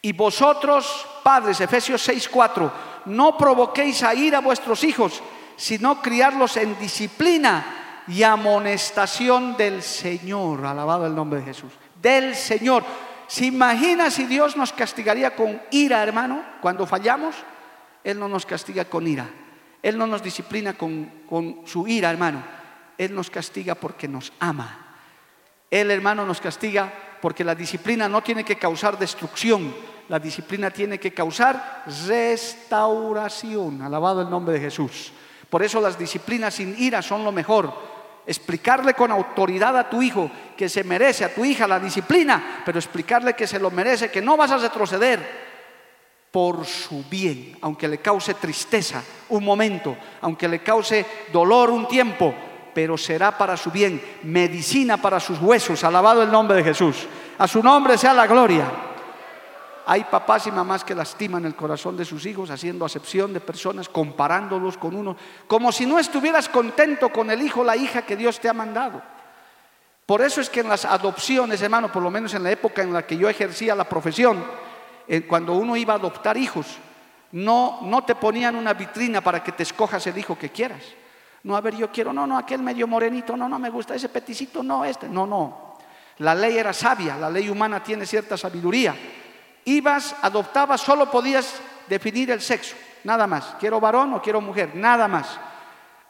[0.00, 2.72] Y vosotros, padres, Efesios 6, 4,
[3.04, 5.22] no provoquéis a ir a vuestros hijos,
[5.54, 12.84] sino criarlos en disciplina y amonestación del Señor, alabado el nombre de Jesús, del Señor.
[13.26, 17.34] ¿Se imagina si Dios nos castigaría con ira, hermano, cuando fallamos?
[18.02, 19.28] Él no nos castiga con ira.
[19.82, 22.42] Él no nos disciplina con, con su ira, hermano.
[22.98, 24.96] Él nos castiga porque nos ama.
[25.70, 29.74] Él, hermano, nos castiga porque la disciplina no tiene que causar destrucción.
[30.08, 33.82] La disciplina tiene que causar restauración.
[33.82, 35.12] Alabado el nombre de Jesús.
[35.48, 37.93] Por eso las disciplinas sin ira son lo mejor
[38.26, 42.78] explicarle con autoridad a tu hijo que se merece, a tu hija la disciplina, pero
[42.78, 45.44] explicarle que se lo merece, que no vas a retroceder
[46.30, 52.34] por su bien, aunque le cause tristeza un momento, aunque le cause dolor un tiempo,
[52.74, 57.06] pero será para su bien, medicina para sus huesos, alabado el nombre de Jesús.
[57.38, 58.93] A su nombre sea la gloria.
[59.86, 63.88] Hay papás y mamás que lastiman el corazón de sus hijos haciendo acepción de personas,
[63.88, 65.16] comparándolos con uno,
[65.46, 68.54] como si no estuvieras contento con el hijo o la hija que Dios te ha
[68.54, 69.02] mandado.
[70.06, 72.92] Por eso es que en las adopciones, hermano, por lo menos en la época en
[72.92, 74.44] la que yo ejercía la profesión,
[75.28, 76.66] cuando uno iba a adoptar hijos,
[77.34, 80.84] No, no te ponían una vitrina para que te escojas el hijo que quieras.
[81.42, 84.08] No, a ver, yo quiero, no, no, aquel medio morenito, no, no me gusta, ese
[84.08, 85.74] peticito, no, este, no, no.
[86.18, 88.94] La ley era sabia, la ley humana tiene cierta sabiduría.
[89.64, 93.56] Ibas, adoptabas, solo podías definir el sexo, nada más.
[93.58, 95.38] Quiero varón o quiero mujer, nada más.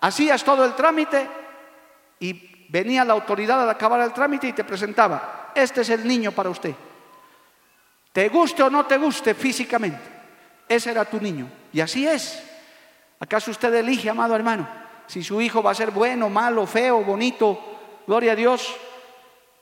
[0.00, 1.28] Hacías todo el trámite
[2.18, 6.32] y venía la autoridad al acabar el trámite y te presentaba, este es el niño
[6.32, 6.74] para usted.
[8.12, 10.00] Te guste o no te guste físicamente,
[10.68, 11.48] ese era tu niño.
[11.72, 12.42] Y así es.
[13.20, 14.68] ¿Acaso usted elige, amado hermano,
[15.06, 18.02] si su hijo va a ser bueno, malo, feo, bonito?
[18.06, 18.74] Gloria a Dios.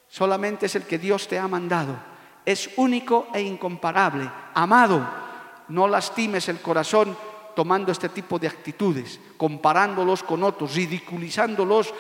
[0.09, 2.12] Solamente es el que Dios te ha mandado.
[2.45, 4.29] Es único e incomparable.
[4.55, 5.07] Amado,
[5.69, 7.17] no lastimes el corazón
[7.55, 11.93] tomando este tipo de actitudes, comparándolos con otros, ridiculizándolos,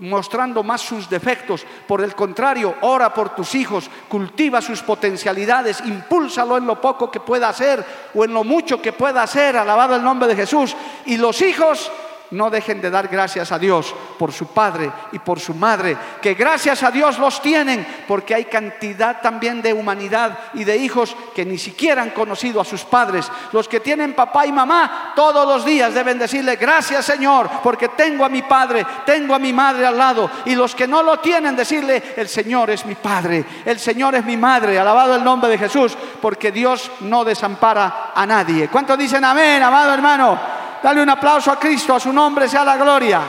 [0.00, 1.64] mostrando más sus defectos.
[1.86, 7.20] Por el contrario, ora por tus hijos, cultiva sus potencialidades, impúlsalo en lo poco que
[7.20, 7.84] pueda hacer
[8.14, 10.74] o en lo mucho que pueda hacer, alabado el nombre de Jesús.
[11.06, 11.90] Y los hijos
[12.30, 16.34] no dejen de dar gracias a Dios por su padre y por su madre, que
[16.34, 21.44] gracias a Dios los tienen, porque hay cantidad también de humanidad y de hijos que
[21.44, 23.30] ni siquiera han conocido a sus padres.
[23.52, 28.24] Los que tienen papá y mamá todos los días deben decirle gracias Señor, porque tengo
[28.24, 30.30] a mi padre, tengo a mi madre al lado.
[30.44, 34.24] Y los que no lo tienen, decirle el Señor es mi padre, el Señor es
[34.24, 38.68] mi madre, alabado el nombre de Jesús, porque Dios no desampara a nadie.
[38.68, 40.60] ¿Cuántos dicen amén, amado hermano?
[40.82, 43.22] Dale un aplauso a Cristo, a su nombre sea la gloria.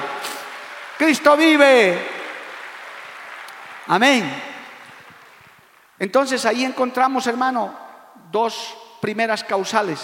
[0.97, 1.99] Cristo vive.
[3.87, 4.31] Amén.
[5.99, 7.75] Entonces ahí encontramos, hermano,
[8.31, 9.99] dos primeras causales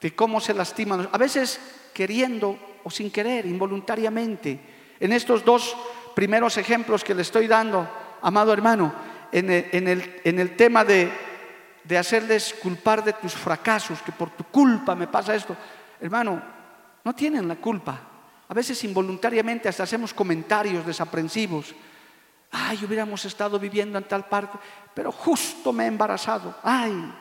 [0.00, 1.08] de cómo se lastiman.
[1.12, 1.60] A veces
[1.92, 4.58] queriendo o sin querer, involuntariamente.
[4.98, 5.76] En estos dos
[6.14, 7.88] primeros ejemplos que le estoy dando,
[8.22, 8.94] amado hermano,
[9.32, 15.34] en el, tema de hacerles culpar de tus fracasos, que por tu culpa me pasa
[15.34, 15.56] esto.
[16.00, 16.42] Hermano,
[17.04, 18.00] no tienen la culpa.
[18.48, 21.74] A veces involuntariamente hasta hacemos comentarios desaprensivos.
[22.50, 24.58] Ay, hubiéramos estado viviendo en tal parte,
[24.94, 26.54] pero justo me he embarazado.
[26.62, 27.12] Ay,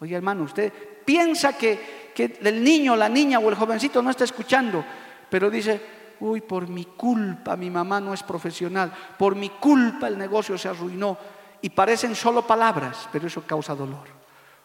[0.00, 0.72] oye hermano, usted
[1.04, 4.84] piensa que, que el niño, la niña o el jovencito no está escuchando,
[5.30, 5.80] pero dice,
[6.20, 10.68] uy, por mi culpa mi mamá no es profesional, por mi culpa el negocio se
[10.68, 11.16] arruinó.
[11.60, 14.06] Y parecen solo palabras, pero eso causa dolor.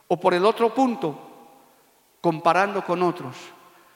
[0.09, 1.28] O por el otro punto,
[2.21, 3.35] comparando con otros.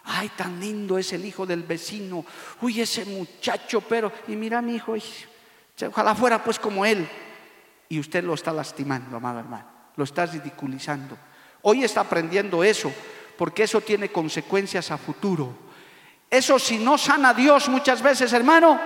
[0.06, 2.26] Ay, tan lindo es el hijo del vecino.
[2.62, 4.12] Uy, ese muchacho, pero...
[4.28, 4.96] Y mira mi hijo,
[5.88, 7.08] ojalá fuera pues como él.
[7.88, 9.66] Y usted lo está lastimando, amado hermano.
[9.96, 11.18] Lo está ridiculizando.
[11.62, 12.92] Hoy está aprendiendo eso,
[13.38, 15.56] porque eso tiene consecuencias a futuro.
[16.30, 18.80] Eso si no sana Dios muchas veces, hermano,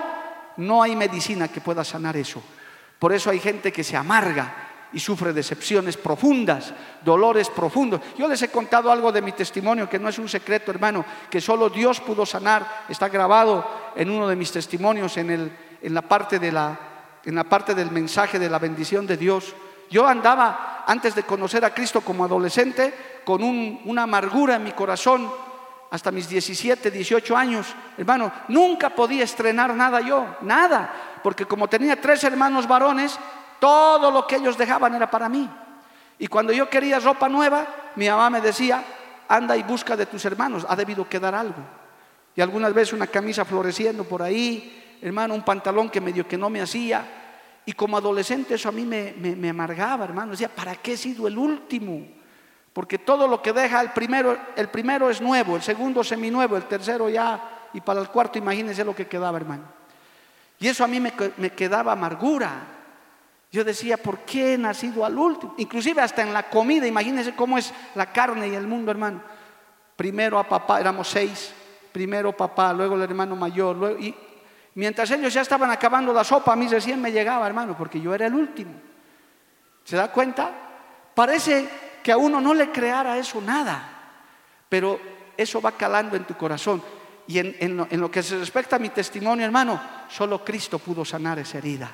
[0.58, 2.42] no hay medicina que pueda sanar eso.
[2.98, 6.72] Por eso hay gente que se amarga y sufre decepciones profundas,
[7.04, 8.00] dolores profundos.
[8.16, 11.40] Yo les he contado algo de mi testimonio, que no es un secreto, hermano, que
[11.40, 12.84] solo Dios pudo sanar.
[12.88, 16.78] Está grabado en uno de mis testimonios en, el, en, la, parte de la,
[17.24, 19.54] en la parte del mensaje de la bendición de Dios.
[19.90, 25.30] Yo andaba, antes de conocer a Cristo como adolescente, con una amargura en mi corazón,
[25.90, 31.98] hasta mis 17, 18 años, hermano, nunca podía estrenar nada yo, nada, porque como tenía
[32.00, 33.18] tres hermanos varones,
[33.58, 35.48] todo lo que ellos dejaban era para mí.
[36.18, 37.66] Y cuando yo quería ropa nueva,
[37.96, 38.84] mi mamá me decía,
[39.28, 41.62] anda y busca de tus hermanos, ha debido quedar algo.
[42.34, 46.50] Y algunas veces una camisa floreciendo por ahí, hermano, un pantalón que medio que no
[46.50, 47.04] me hacía.
[47.64, 50.32] Y como adolescente eso a mí me, me amargaba, hermano.
[50.32, 52.06] Decía, ¿para qué he sido el último?
[52.72, 56.64] Porque todo lo que deja el primero, el primero es nuevo, el segundo seminuevo, el
[56.64, 59.64] tercero ya, y para el cuarto imagínense lo que quedaba, hermano.
[60.60, 62.77] Y eso a mí me, me quedaba amargura.
[63.50, 65.54] Yo decía, ¿por qué he nacido al último?
[65.56, 69.22] Inclusive hasta en la comida, imagínense cómo es la carne y el mundo, hermano.
[69.96, 71.52] Primero a papá, éramos seis,
[71.90, 74.14] primero papá, luego el hermano mayor, y
[74.74, 78.14] mientras ellos ya estaban acabando la sopa, a mí recién me llegaba, hermano, porque yo
[78.14, 78.72] era el último.
[79.82, 80.50] ¿Se da cuenta?
[81.14, 81.68] Parece
[82.02, 84.12] que a uno no le creara eso nada,
[84.68, 85.00] pero
[85.38, 86.82] eso va calando en tu corazón.
[87.26, 91.04] Y en, lo, en lo que se respecta a mi testimonio, hermano, solo Cristo pudo
[91.04, 91.90] sanar esa herida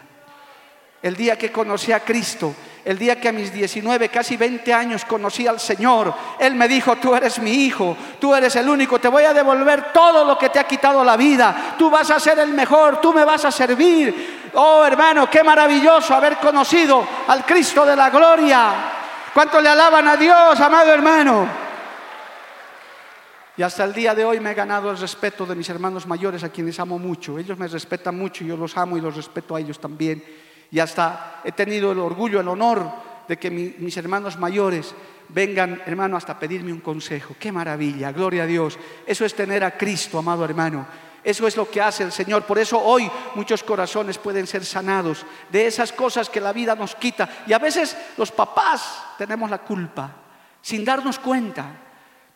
[1.04, 5.04] el día que conocí a Cristo, el día que a mis 19, casi 20 años
[5.04, 9.08] conocí al Señor, Él me dijo, tú eres mi hijo, tú eres el único, te
[9.08, 12.38] voy a devolver todo lo que te ha quitado la vida, tú vas a ser
[12.38, 14.50] el mejor, tú me vas a servir.
[14.54, 18.72] Oh hermano, qué maravilloso haber conocido al Cristo de la gloria.
[19.34, 21.46] ¿Cuánto le alaban a Dios, amado hermano?
[23.58, 26.42] Y hasta el día de hoy me he ganado el respeto de mis hermanos mayores,
[26.44, 27.38] a quienes amo mucho.
[27.38, 30.78] Ellos me respetan mucho y yo los amo y los respeto a ellos también y
[30.80, 32.90] hasta he tenido el orgullo, el honor
[33.28, 34.94] de que mis hermanos mayores
[35.28, 37.36] vengan, hermano, hasta pedirme un consejo.
[37.38, 38.78] Qué maravilla, gloria a Dios.
[39.06, 40.86] Eso es tener a Cristo, amado hermano.
[41.22, 42.44] Eso es lo que hace el Señor.
[42.44, 46.94] Por eso hoy muchos corazones pueden ser sanados de esas cosas que la vida nos
[46.94, 47.28] quita.
[47.46, 50.10] Y a veces los papás tenemos la culpa,
[50.60, 51.66] sin darnos cuenta.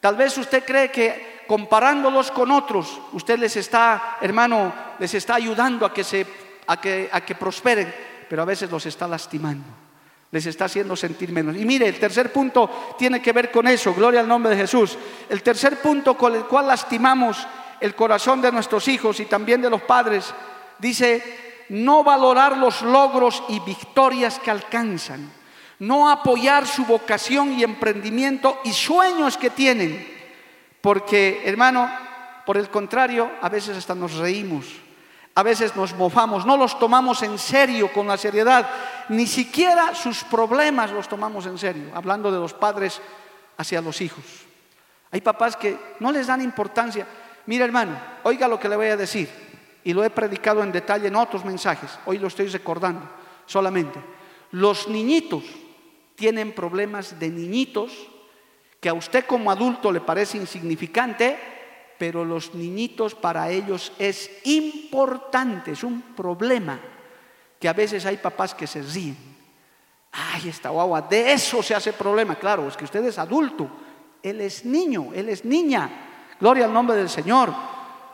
[0.01, 5.85] Tal vez usted cree que comparándolos con otros, usted les está, hermano, les está ayudando
[5.85, 6.27] a que, se,
[6.67, 7.93] a que, a que prosperen,
[8.29, 9.67] pero a veces los está lastimando.
[10.31, 11.57] Les está haciendo sentir menos.
[11.57, 13.95] Y mire, el tercer punto tiene que ver con eso.
[13.95, 14.99] Gloria al nombre de Jesús.
[15.29, 17.47] El tercer punto con el cual lastimamos
[17.81, 20.33] el corazón de nuestros hijos y también de los padres,
[20.79, 25.31] dice, no valorar los logros y victorias que alcanzan,
[25.79, 30.07] no apoyar su vocación y emprendimiento y sueños que tienen,
[30.81, 31.89] porque hermano,
[32.47, 34.67] por el contrario, a veces hasta nos reímos,
[35.39, 38.69] a veces nos mofamos, no los tomamos en serio con la seriedad,
[39.09, 43.01] ni siquiera sus problemas los tomamos en serio, hablando de los padres
[43.57, 44.25] hacia los hijos.
[45.13, 47.07] Hay papás que no les dan importancia.
[47.47, 49.31] Mira hermano, oiga lo que le voy a decir.
[49.85, 52.01] Y lo he predicado en detalle en otros mensajes.
[52.07, 53.09] Hoy lo estoy recordando
[53.47, 54.01] solamente.
[54.51, 55.45] Los niñitos
[56.17, 57.93] tienen problemas de niñitos
[58.81, 61.58] que a usted como adulto le parece insignificante,
[61.99, 66.79] pero los niñitos para ellos es importante, es un problema
[67.59, 69.17] que a veces hay papás que se ríen.
[70.13, 72.37] Ay, esta guagua, de eso se hace problema.
[72.37, 73.69] Claro, es que usted es adulto,
[74.23, 75.91] él es niño, él es niña.
[76.41, 77.53] Gloria al nombre del Señor.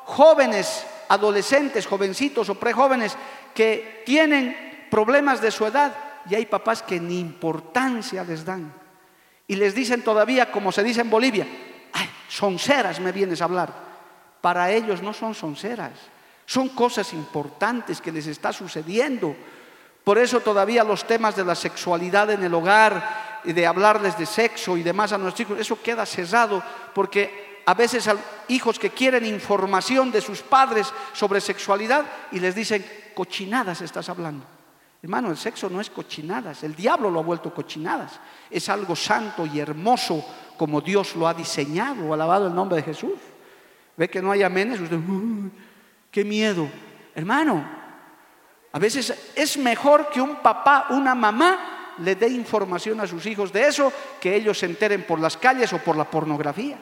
[0.04, 3.16] Jóvenes, adolescentes, jovencitos o prejóvenes
[3.54, 5.94] que tienen problemas de su edad
[6.28, 8.72] y hay papás que ni importancia les dan.
[9.46, 11.46] Y les dicen todavía, como se dice en Bolivia,
[12.34, 13.72] sonceras me vienes a hablar.
[14.40, 15.92] Para ellos no son sonceras,
[16.44, 19.34] son cosas importantes que les está sucediendo.
[20.02, 24.76] Por eso todavía los temas de la sexualidad en el hogar, de hablarles de sexo
[24.76, 26.62] y demás a nuestros hijos, eso queda cerrado
[26.92, 28.16] porque a veces a
[28.48, 34.44] hijos que quieren información de sus padres sobre sexualidad y les dicen, cochinadas estás hablando.
[35.02, 38.18] Hermano, el sexo no es cochinadas, el diablo lo ha vuelto cochinadas.
[38.50, 40.24] Es algo santo y hermoso
[40.56, 43.14] como Dios lo ha diseñado, alabado el nombre de Jesús.
[43.96, 44.98] Ve que no hay amenes, usted,
[46.10, 46.68] qué miedo.
[47.14, 47.64] Hermano,
[48.72, 53.52] a veces es mejor que un papá, una mamá le dé información a sus hijos
[53.52, 56.76] de eso que ellos se enteren por las calles o por la pornografía.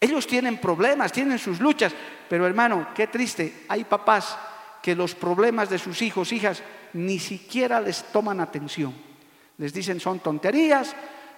[0.00, 1.92] Ellos tienen problemas, tienen sus luchas,
[2.28, 4.36] pero hermano, qué triste, hay papás
[4.82, 8.94] que los problemas de sus hijos, hijas, ni siquiera les toman atención.
[9.58, 10.94] Les dicen son tonterías,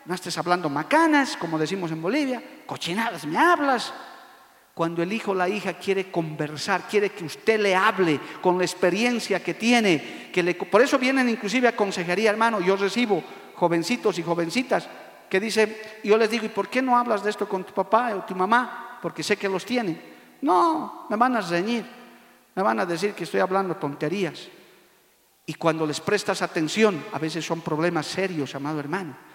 [0.09, 3.93] no estés hablando macanas, como decimos en Bolivia, cochinadas, me hablas.
[4.73, 8.65] Cuando el hijo o la hija quiere conversar, quiere que usted le hable con la
[8.65, 13.23] experiencia que tiene, que le, por eso vienen inclusive a consejería, hermano, yo recibo
[13.55, 14.89] jovencitos y jovencitas
[15.29, 18.15] que dice, yo les digo, ¿y por qué no hablas de esto con tu papá
[18.17, 18.99] o tu mamá?
[19.03, 20.01] Porque sé que los tienen.
[20.41, 21.85] No, me van a reñir,
[22.55, 24.49] me van a decir que estoy hablando tonterías.
[25.45, 29.29] Y cuando les prestas atención, a veces son problemas serios, amado hermano.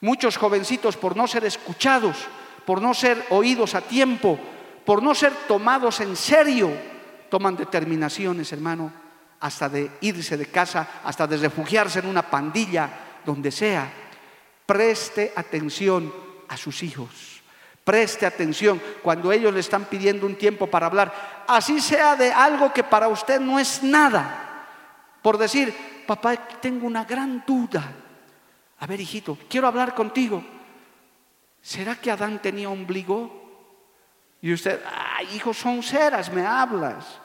[0.00, 2.16] Muchos jovencitos, por no ser escuchados,
[2.64, 4.38] por no ser oídos a tiempo,
[4.84, 6.70] por no ser tomados en serio,
[7.28, 8.92] toman determinaciones, hermano,
[9.40, 12.90] hasta de irse de casa, hasta de refugiarse en una pandilla,
[13.24, 13.90] donde sea
[14.68, 16.12] preste atención
[16.46, 17.40] a sus hijos.
[17.84, 21.44] Preste atención cuando ellos le están pidiendo un tiempo para hablar.
[21.48, 24.66] Así sea de algo que para usted no es nada.
[25.22, 27.82] Por decir, papá, tengo una gran duda.
[28.80, 30.42] A ver, hijito, quiero hablar contigo.
[31.60, 33.38] ¿Será que Adán tenía ombligo?
[34.40, 37.20] Y usted, ay, hijo, son ceras, me hablas.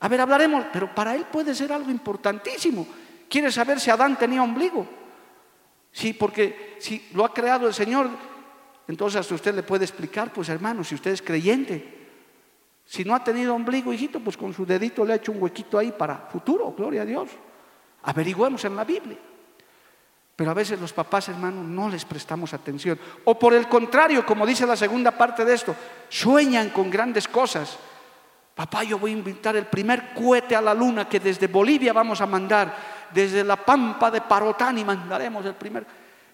[0.00, 2.86] A ver, hablaremos, pero para él puede ser algo importantísimo.
[3.28, 4.86] Quiere saber si Adán tenía ombligo.
[5.90, 8.08] Sí, porque si lo ha creado el Señor,
[8.86, 11.96] entonces usted le puede explicar, pues hermano, si usted es creyente,
[12.84, 15.76] si no ha tenido ombligo, hijito, pues con su dedito le ha hecho un huequito
[15.78, 17.28] ahí para futuro, gloria a Dios.
[18.02, 19.18] Averigüemos en la Biblia.
[20.38, 22.96] Pero a veces los papás, hermanos, no les prestamos atención.
[23.24, 25.74] O por el contrario, como dice la segunda parte de esto,
[26.08, 27.76] sueñan con grandes cosas.
[28.54, 32.20] Papá, yo voy a invitar el primer cohete a la luna que desde Bolivia vamos
[32.20, 32.72] a mandar
[33.12, 35.84] desde la pampa de Parotani mandaremos el primer.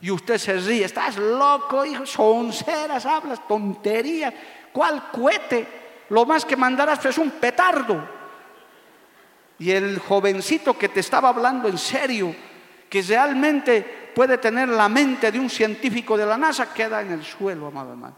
[0.03, 4.35] Y usted se ríe, estás loco, hijo, sonceras, hablas, tonterías.
[4.71, 6.05] ¿Cuál cohete?
[6.11, 8.07] Lo más que mandarás es un petardo.
[9.59, 12.37] Y el jovencito que te estaba hablando en serio,
[12.95, 17.25] que realmente puede tener la mente de un científico de la NASA, queda en el
[17.25, 18.15] suelo, amado hermano.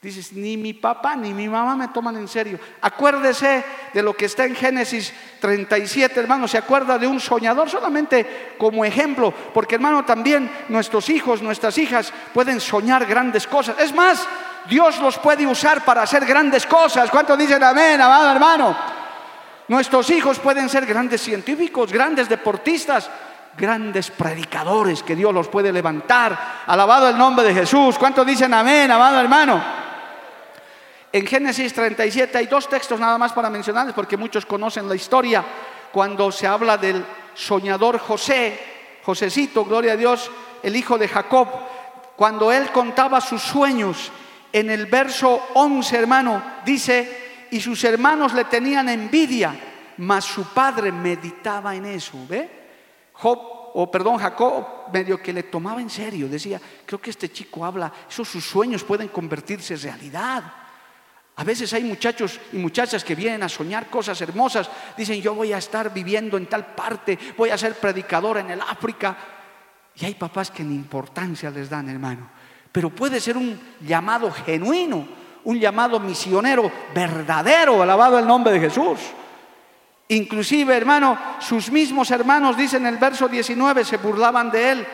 [0.00, 2.60] Dices, ni mi papá ni mi mamá me toman en serio.
[2.80, 6.46] Acuérdese de lo que está en Génesis 37, hermano.
[6.46, 12.12] Se acuerda de un soñador solamente como ejemplo, porque hermano también nuestros hijos, nuestras hijas
[12.32, 13.80] pueden soñar grandes cosas.
[13.80, 14.28] Es más,
[14.68, 17.10] Dios los puede usar para hacer grandes cosas.
[17.10, 18.76] ¿Cuántos dicen amén, amado hermano?
[19.66, 23.10] Nuestros hijos pueden ser grandes científicos, grandes deportistas,
[23.58, 26.64] grandes predicadores que Dios los puede levantar.
[26.66, 27.98] Alabado el nombre de Jesús.
[27.98, 29.62] ¿Cuántos dicen amén, amado hermano?
[31.12, 35.44] En Génesis 37 hay dos textos nada más para mencionarles porque muchos conocen la historia.
[35.92, 37.04] Cuando se habla del
[37.34, 38.58] soñador José,
[39.02, 40.30] Josecito, gloria a Dios,
[40.62, 41.48] el hijo de Jacob,
[42.16, 44.12] cuando él contaba sus sueños,
[44.52, 49.54] en el verso 11, hermano, dice, y sus hermanos le tenían envidia,
[49.98, 52.57] mas su padre meditaba en eso, ¿ve?
[53.20, 53.38] Job,
[53.74, 57.92] o perdón, Jacob, medio que le tomaba en serio, decía, creo que este chico habla,
[58.08, 60.44] esos sus sueños pueden convertirse en realidad.
[61.36, 64.68] A veces hay muchachos y muchachas que vienen a soñar cosas hermosas.
[64.96, 68.60] Dicen, yo voy a estar viviendo en tal parte, voy a ser predicador en el
[68.60, 69.16] África.
[69.94, 72.28] Y hay papás que ni importancia les dan, hermano.
[72.72, 75.06] Pero puede ser un llamado genuino,
[75.44, 78.98] un llamado misionero verdadero, alabado el nombre de Jesús.
[80.08, 84.86] Inclusive, hermano, sus mismos hermanos, dicen en el verso 19, se burlaban de él,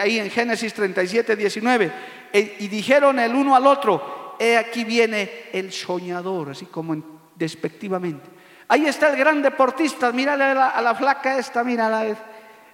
[0.00, 1.92] ahí en Génesis 37, 19,
[2.32, 8.30] e, y dijeron el uno al otro, he aquí viene el soñador, así como despectivamente.
[8.68, 12.16] Ahí está el gran deportista, mírale a la, flaca esta, mírala.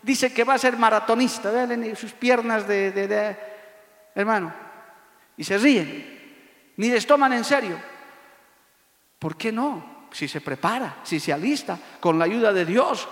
[0.02, 3.36] Dice que va a ser maratonista, vean sus piernas de,
[4.14, 4.52] hermano.
[5.38, 7.78] Y se ríen, ni les toman en serio.
[9.18, 9.95] ¿Por qué no?
[10.16, 13.06] Si se prepara, si se alista, con la ayuda de Dios,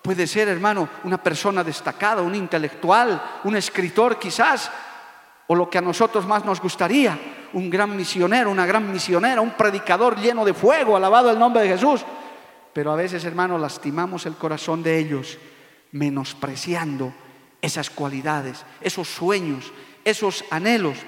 [0.00, 4.70] puede ser, hermano, una persona destacada, un intelectual, un escritor quizás,
[5.48, 9.54] o lo que a nosotros más nos gustaría, un gran misionero, una gran misionera, un
[9.54, 12.04] predicador lleno de fuego, alabado el nombre de Jesús.
[12.72, 15.36] Pero a veces, hermano, lastimamos el corazón de ellos,
[15.90, 17.12] menospreciando
[17.60, 19.72] esas cualidades, esos sueños,
[20.04, 20.98] esos anhelos.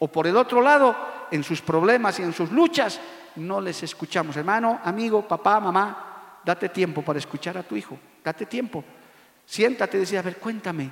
[0.00, 0.96] O por el otro lado,
[1.30, 2.98] en sus problemas y en sus luchas,
[3.36, 4.36] no les escuchamos.
[4.36, 8.84] Hermano, amigo, papá, mamá, date tiempo para escuchar a tu hijo, date tiempo.
[9.46, 10.90] Siéntate y decía, a ver, cuéntame,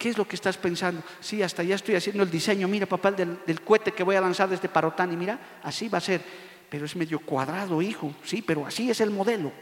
[0.00, 1.02] ¿Qué es lo que estás pensando?
[1.20, 2.66] Sí, hasta ya estoy haciendo el diseño.
[2.66, 5.12] Mira, papá, del, del cohete que voy a lanzar desde Parotán.
[5.12, 6.22] Y mira, así va a ser.
[6.70, 8.14] Pero es medio cuadrado, hijo.
[8.24, 9.52] Sí, pero así es el modelo.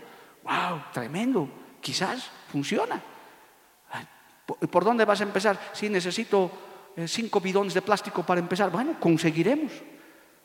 [0.45, 0.81] ¡Wow!
[0.93, 1.49] Tremendo.
[1.81, 3.03] Quizás funciona.
[4.71, 5.59] ¿Por dónde vas a empezar?
[5.73, 6.53] Sí, necesito
[6.95, 8.71] eh, cinco bidones de plástico para empezar.
[8.71, 9.73] Bueno, conseguiremos.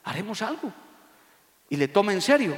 [0.06, 0.74] Haremos algo.
[1.74, 2.56] Y le toma en serio.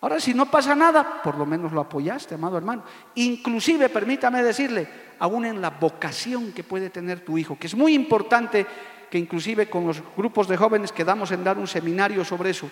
[0.00, 2.82] Ahora, si no pasa nada, por lo menos lo apoyaste, amado hermano.
[3.14, 4.88] Inclusive, permítame decirle,
[5.20, 8.66] aún en la vocación que puede tener tu hijo, que es muy importante
[9.08, 12.68] que inclusive con los grupos de jóvenes quedamos en dar un seminario sobre eso,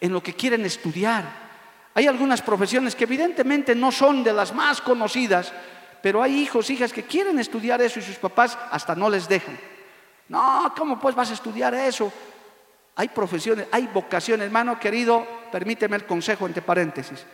[0.00, 1.24] en lo que quieren estudiar.
[1.92, 5.52] Hay algunas profesiones que evidentemente no son de las más conocidas,
[6.02, 9.58] pero hay hijos, hijas que quieren estudiar eso y sus papás hasta no les dejan.
[10.30, 12.10] No, ¿cómo pues vas a estudiar eso?
[13.00, 17.24] Hay profesiones, hay vocaciones, hermano querido, permíteme el consejo entre paréntesis.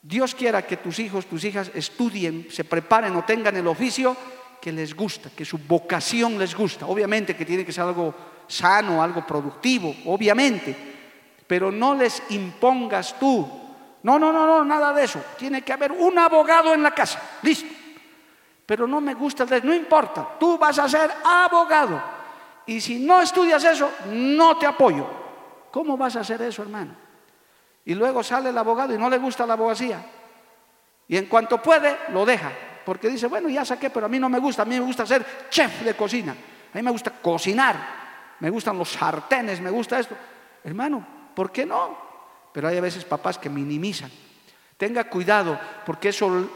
[0.00, 4.16] Dios quiera que tus hijos, tus hijas estudien, se preparen o tengan el oficio
[4.62, 6.86] que les gusta, que su vocación les gusta.
[6.86, 8.14] Obviamente que tiene que ser algo
[8.46, 10.74] sano, algo productivo, obviamente,
[11.46, 13.46] pero no les impongas tú.
[14.02, 15.22] No, no, no, no, nada de eso.
[15.38, 17.68] Tiene que haber un abogado en la casa, listo.
[18.64, 22.21] Pero no me gusta, no importa, tú vas a ser abogado.
[22.66, 25.06] Y si no estudias eso, no te apoyo.
[25.70, 26.94] ¿Cómo vas a hacer eso, hermano?
[27.84, 30.04] Y luego sale el abogado y no le gusta la abogacía.
[31.08, 32.52] Y en cuanto puede, lo deja.
[32.84, 34.62] Porque dice, bueno, ya saqué, pero a mí no me gusta.
[34.62, 36.32] A mí me gusta ser chef de cocina.
[36.32, 37.76] A mí me gusta cocinar.
[38.40, 40.16] Me gustan los sartenes, me gusta esto.
[40.64, 41.96] Hermano, ¿por qué no?
[42.52, 44.10] Pero hay a veces papás que minimizan.
[44.76, 46.48] Tenga cuidado, porque eso,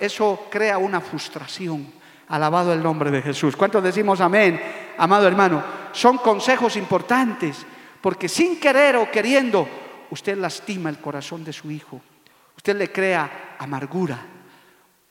[0.00, 1.99] eso crea una frustración.
[2.30, 3.56] Alabado el nombre de Jesús.
[3.56, 4.60] ¿Cuántos decimos amén,
[4.96, 5.62] amado hermano?
[5.92, 7.66] Son consejos importantes,
[8.00, 9.66] porque sin querer o queriendo,
[10.10, 12.00] usted lastima el corazón de su hijo.
[12.56, 14.18] Usted le crea amargura.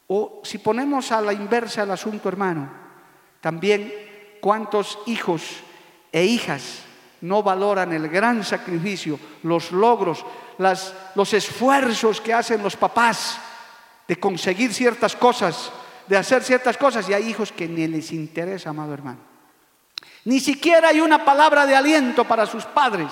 [0.08, 2.72] O si ponemos a la inversa el asunto, hermano,
[3.42, 3.94] también
[4.40, 5.58] cuántos hijos
[6.12, 6.84] e hijas
[7.22, 10.26] no valoran el gran sacrificio, los logros,
[11.16, 13.40] los esfuerzos que hacen los papás
[14.08, 15.72] de conseguir ciertas cosas
[16.10, 19.20] de hacer ciertas cosas y hay hijos que ni les interesa, amado hermano.
[20.26, 23.10] Ni siquiera hay una palabra de aliento para sus padres.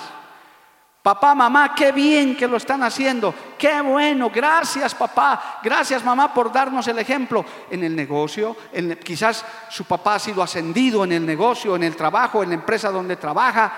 [1.03, 3.33] Papá, mamá, qué bien que lo están haciendo.
[3.57, 4.31] Qué bueno.
[4.33, 5.59] Gracias, papá.
[5.63, 8.57] Gracias, mamá, por darnos el ejemplo en el negocio.
[9.03, 12.89] quizás su papá ha sido ascendido en el negocio, en el trabajo, en la empresa
[12.89, 13.71] donde trabaja.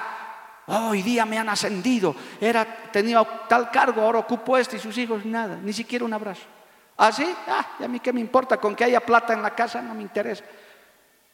[0.68, 5.26] hoy día me han ascendido, era, tenía tal cargo, ahora ocupo este y sus hijos
[5.26, 6.59] nada, ni siquiera un abrazo.
[7.02, 7.34] ¿Ah, sí?
[7.48, 9.96] Ah, y a mí qué me importa, con que haya plata en la casa no
[9.96, 10.44] me interesa.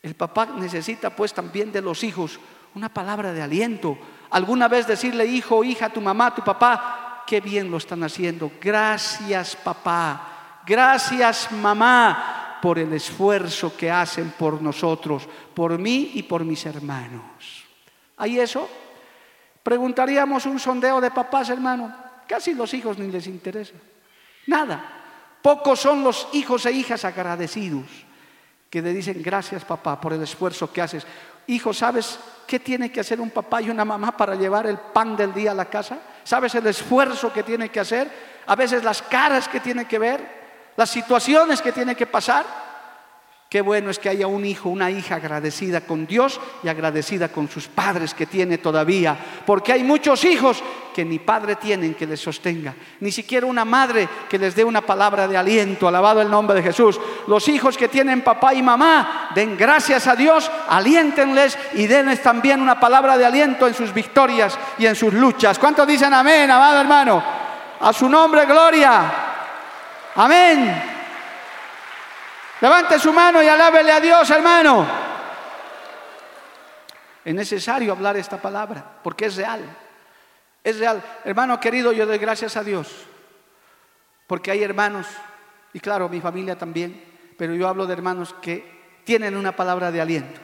[0.04, 2.40] El papá necesita pues también de los hijos
[2.76, 3.98] una palabra de aliento.
[4.30, 8.52] Alguna vez decirle, hijo, hija, tu mamá, tu papá, qué bien lo están haciendo.
[8.62, 10.62] Gracias, papá.
[10.68, 17.66] Gracias, mamá, por el esfuerzo que hacen por nosotros, por mí y por mis hermanos.
[18.18, 18.70] ¿Hay eso?
[19.64, 21.92] Preguntaríamos un sondeo de papás, hermano.
[22.28, 23.74] Casi los hijos ni les interesa.
[24.46, 25.02] Nada.
[25.46, 27.86] Pocos son los hijos e hijas agradecidos
[28.68, 31.06] que le dicen gracias papá por el esfuerzo que haces.
[31.46, 32.18] Hijo, ¿sabes
[32.48, 35.52] qué tiene que hacer un papá y una mamá para llevar el pan del día
[35.52, 36.00] a la casa?
[36.24, 38.10] ¿Sabes el esfuerzo que tiene que hacer?
[38.48, 42.44] A veces las caras que tiene que ver, las situaciones que tiene que pasar.
[43.56, 47.48] Qué bueno es que haya un hijo, una hija agradecida con Dios y agradecida con
[47.48, 49.18] sus padres que tiene todavía.
[49.46, 50.62] Porque hay muchos hijos
[50.94, 54.82] que ni padre tienen que les sostenga, ni siquiera una madre que les dé una
[54.82, 55.88] palabra de aliento.
[55.88, 57.00] Alabado el nombre de Jesús.
[57.28, 62.62] Los hijos que tienen papá y mamá, den gracias a Dios, aliéntenles y denles también
[62.62, 65.60] una palabra de aliento en sus victorias y en sus luchas.
[65.60, 67.24] ¿Cuántos dicen amén, amado hermano?
[67.80, 69.14] A su nombre, gloria.
[70.14, 70.95] Amén.
[72.62, 74.88] Levante su mano y alábele a Dios, hermano.
[77.24, 79.62] Es necesario hablar esta palabra porque es real.
[80.64, 81.04] Es real.
[81.24, 83.08] Hermano querido, yo doy gracias a Dios
[84.28, 85.06] porque hay hermanos,
[85.74, 87.04] y claro, mi familia también,
[87.38, 90.42] pero yo hablo de hermanos que tienen una palabra de aliento.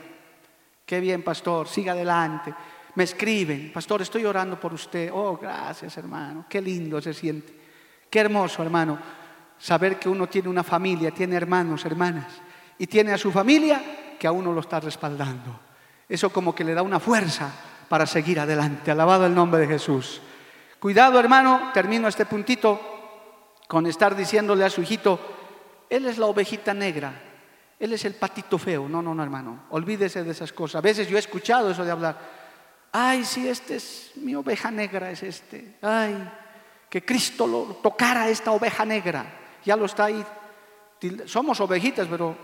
[0.85, 2.53] Qué bien, pastor, siga adelante.
[2.93, 5.09] Me escriben, pastor, estoy orando por usted.
[5.11, 6.45] Oh, gracias, hermano.
[6.47, 7.53] Qué lindo se siente.
[8.09, 9.20] Qué hermoso, hermano
[9.61, 12.25] saber que uno tiene una familia, tiene hermanos, hermanas,
[12.79, 15.59] y tiene a su familia que a uno lo está respaldando.
[16.09, 17.51] Eso como que le da una fuerza
[17.87, 18.89] para seguir adelante.
[18.89, 20.19] Alabado el nombre de Jesús.
[20.79, 22.79] Cuidado, hermano, termino este puntito
[23.67, 25.19] con estar diciéndole a su hijito,
[25.89, 27.13] él es la ovejita negra,
[27.79, 28.89] él es el patito feo.
[28.89, 30.77] No, no, no, hermano, olvídese de esas cosas.
[30.77, 32.17] A veces yo he escuchado eso de hablar,
[32.91, 36.17] ay, si este es mi oveja negra, es este, ay,
[36.89, 40.25] que Cristo lo tocara esta oveja negra ya lo está ahí.
[41.25, 42.35] Somos ovejitas, pero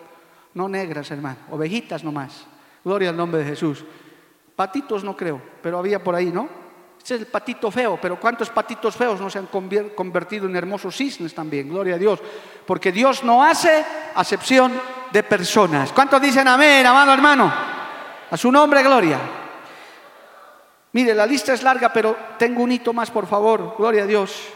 [0.53, 2.45] no negras, hermano, ovejitas nomás.
[2.84, 3.84] Gloria al nombre de Jesús.
[4.55, 6.49] Patitos no creo, pero había por ahí, ¿no?
[6.97, 10.95] Este es el patito feo, pero ¿cuántos patitos feos no se han convertido en hermosos
[10.95, 11.70] cisnes también?
[11.70, 12.20] Gloria a Dios.
[12.65, 14.74] Porque Dios no hace acepción
[15.11, 15.93] de personas.
[15.93, 17.53] ¿Cuántos dicen amén, amado hermano?
[18.30, 19.20] A su nombre, gloria.
[20.91, 23.76] Mire, la lista es larga, pero tengo un hito más, por favor.
[23.78, 24.47] Gloria a Dios.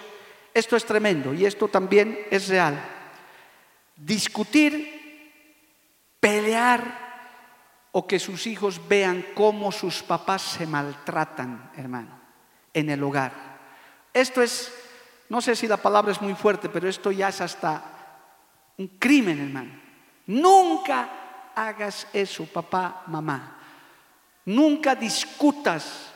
[0.54, 2.80] Esto es tremendo y esto también es real.
[3.96, 5.02] Discutir,
[6.20, 7.12] pelear
[7.92, 12.20] o que sus hijos vean cómo sus papás se maltratan, hermano,
[12.74, 13.32] en el hogar.
[14.14, 14.72] Esto es,
[15.30, 17.84] no sé si la palabra es muy fuerte, pero esto ya es hasta
[18.78, 19.72] un crimen, hermano.
[20.28, 21.10] Nunca
[21.56, 23.58] hagas eso, papá, mamá.
[24.46, 26.14] Nunca discutas,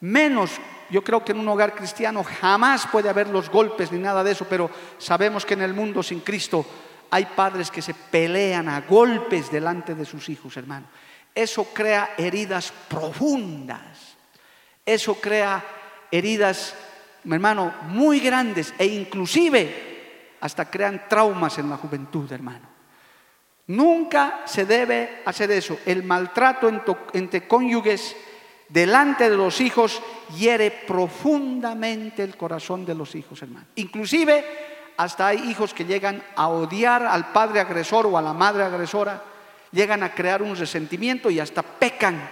[0.00, 0.52] menos
[0.90, 4.32] yo creo que en un hogar cristiano jamás puede haber los golpes ni nada de
[4.32, 6.64] eso, pero sabemos que en el mundo sin Cristo
[7.10, 10.86] hay padres que se pelean a golpes delante de sus hijos, hermano.
[11.34, 14.16] Eso crea heridas profundas.
[14.84, 15.64] Eso crea
[16.10, 16.74] heridas,
[17.24, 22.76] hermano, muy grandes e inclusive hasta crean traumas en la juventud, hermano.
[23.68, 25.78] Nunca se debe hacer eso.
[25.84, 26.70] El maltrato
[27.12, 28.16] entre cónyuges
[28.68, 30.02] delante de los hijos
[30.36, 33.66] hiere profundamente el corazón de los hijos, hermano.
[33.76, 34.44] Inclusive
[34.96, 39.22] hasta hay hijos que llegan a odiar al padre agresor o a la madre agresora,
[39.70, 42.28] llegan a crear un resentimiento y hasta pecan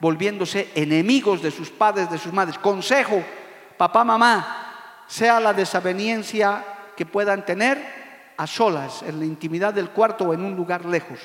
[0.00, 2.58] volviéndose enemigos de sus padres, de sus madres.
[2.58, 3.22] Consejo,
[3.76, 6.64] papá, mamá, sea la desaveniencia
[6.96, 8.00] que puedan tener
[8.36, 11.18] a solas, en la intimidad del cuarto o en un lugar lejos.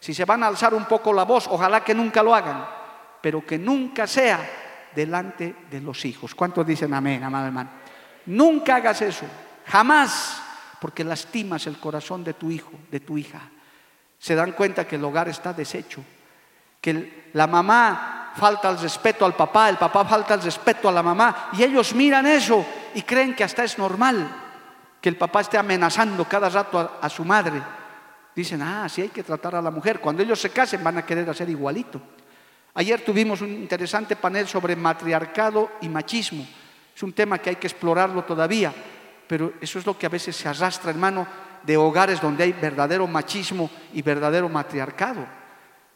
[0.00, 2.77] Si se van a alzar un poco la voz, ojalá que nunca lo hagan
[3.20, 4.40] pero que nunca sea
[4.94, 6.34] delante de los hijos.
[6.34, 7.70] ¿Cuántos dicen amén, amado hermano?
[8.26, 9.24] Nunca hagas eso,
[9.66, 10.42] jamás,
[10.80, 13.40] porque lastimas el corazón de tu hijo, de tu hija.
[14.18, 16.02] Se dan cuenta que el hogar está deshecho,
[16.80, 21.02] que la mamá falta el respeto al papá, el papá falta el respeto a la
[21.02, 22.64] mamá, y ellos miran eso
[22.94, 24.46] y creen que hasta es normal
[25.00, 27.62] que el papá esté amenazando cada rato a, su madre.
[28.34, 30.00] Dicen, ah, sí hay que tratar a la mujer.
[30.00, 32.00] Cuando ellos se casen van a querer hacer igualito.
[32.78, 36.46] Ayer tuvimos un interesante panel sobre matriarcado y machismo.
[36.94, 38.72] Es un tema que hay que explorarlo todavía,
[39.26, 41.26] pero eso es lo que a veces se arrastra, hermano,
[41.64, 45.26] de hogares donde hay verdadero machismo y verdadero matriarcado.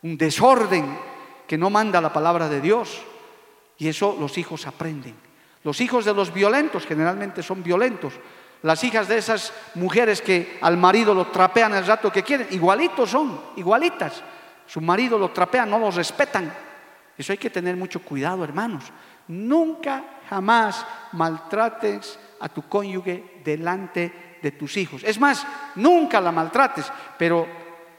[0.02, 0.98] Un desorden
[1.46, 3.00] que no manda la palabra de Dios.
[3.78, 5.14] Y eso los hijos aprenden.
[5.62, 8.14] Los hijos de los violentos generalmente son violentos.
[8.62, 13.10] Las hijas de esas mujeres que al marido lo trapean el rato que quieren, igualitos
[13.10, 14.20] son, igualitas.
[14.66, 16.71] Su marido lo trapea, no los respetan.
[17.22, 18.82] Eso hay que tener mucho cuidado, hermanos.
[19.28, 25.04] Nunca, jamás maltrates a tu cónyuge delante de tus hijos.
[25.04, 25.46] Es más,
[25.76, 27.46] nunca la maltrates, pero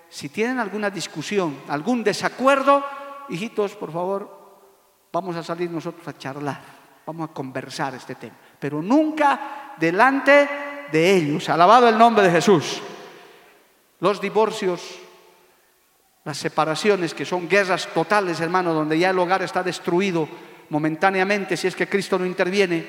[0.10, 2.84] si tienen alguna discusión, algún desacuerdo,
[3.30, 4.68] hijitos, por favor,
[5.14, 6.60] vamos a salir nosotros a charlar,
[7.06, 10.50] vamos a conversar este tema, pero nunca delante
[10.92, 11.48] de ellos.
[11.48, 12.82] Alabado el nombre de Jesús.
[14.02, 15.00] Los divorcios,
[16.26, 20.28] las separaciones, que son guerras totales, hermano, donde ya el hogar está destruido
[20.70, 22.88] momentáneamente si es que Cristo no interviene,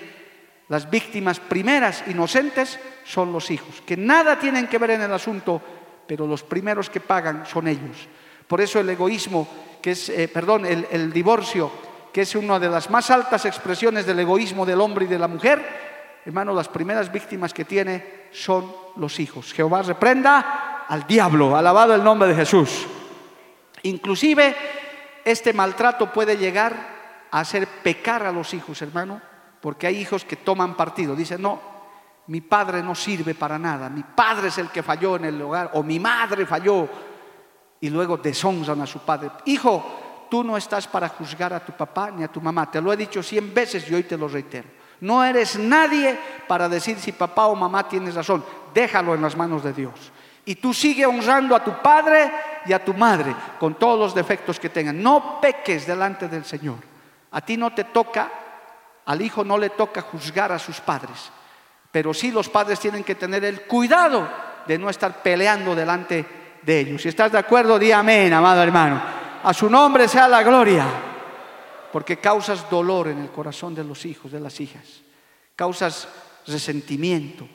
[0.69, 5.61] las víctimas primeras inocentes son los hijos, que nada tienen que ver en el asunto,
[6.07, 8.09] pero los primeros que pagan son ellos.
[8.47, 9.49] Por eso el egoísmo,
[9.83, 11.71] que es, eh, perdón, el, el divorcio,
[12.13, 15.29] que es una de las más altas expresiones del egoísmo del hombre y de la
[15.29, 15.61] mujer,
[16.25, 19.53] hermano, las primeras víctimas que tiene son los hijos.
[19.53, 22.87] Jehová reprenda al diablo, alabado el nombre de Jesús.
[23.85, 24.57] Inclusive
[25.25, 29.21] este maltrato puede llegar a hacer pecar a los hijos, hermano,
[29.61, 31.61] porque hay hijos que toman partido, dicen, no,
[32.29, 35.71] mi padre no sirve para nada, mi padre es el que falló en el hogar,
[35.75, 36.89] o mi madre falló,
[37.81, 39.31] y luego deshonran a su padre.
[39.45, 42.91] Hijo, tú no estás para juzgar a tu papá ni a tu mamá, te lo
[42.91, 44.69] he dicho cien veces y hoy te lo reitero.
[45.01, 46.19] No eres nadie
[46.49, 50.13] para decir si papá o mamá tienes razón, déjalo en las manos de Dios.
[50.47, 52.31] Y tú sigue honrando a tu padre
[52.67, 55.03] y a tu madre con todos los defectos que tengan.
[55.03, 56.79] No peques delante del Señor.
[57.31, 58.31] A ti no te toca
[59.07, 61.31] al hijo no le toca juzgar a sus padres,
[61.91, 64.29] pero sí los padres tienen que tener el cuidado
[64.67, 66.25] de no estar peleando delante
[66.63, 67.03] de ellos.
[67.03, 69.03] Si estás de acuerdo, di amén, amado hermano.
[69.43, 70.87] A su nombre sea la gloria,
[71.93, 75.03] porque causas dolor en el corazón de los hijos, de las hijas.
[75.55, 76.09] Causas
[76.47, 77.47] resentimiento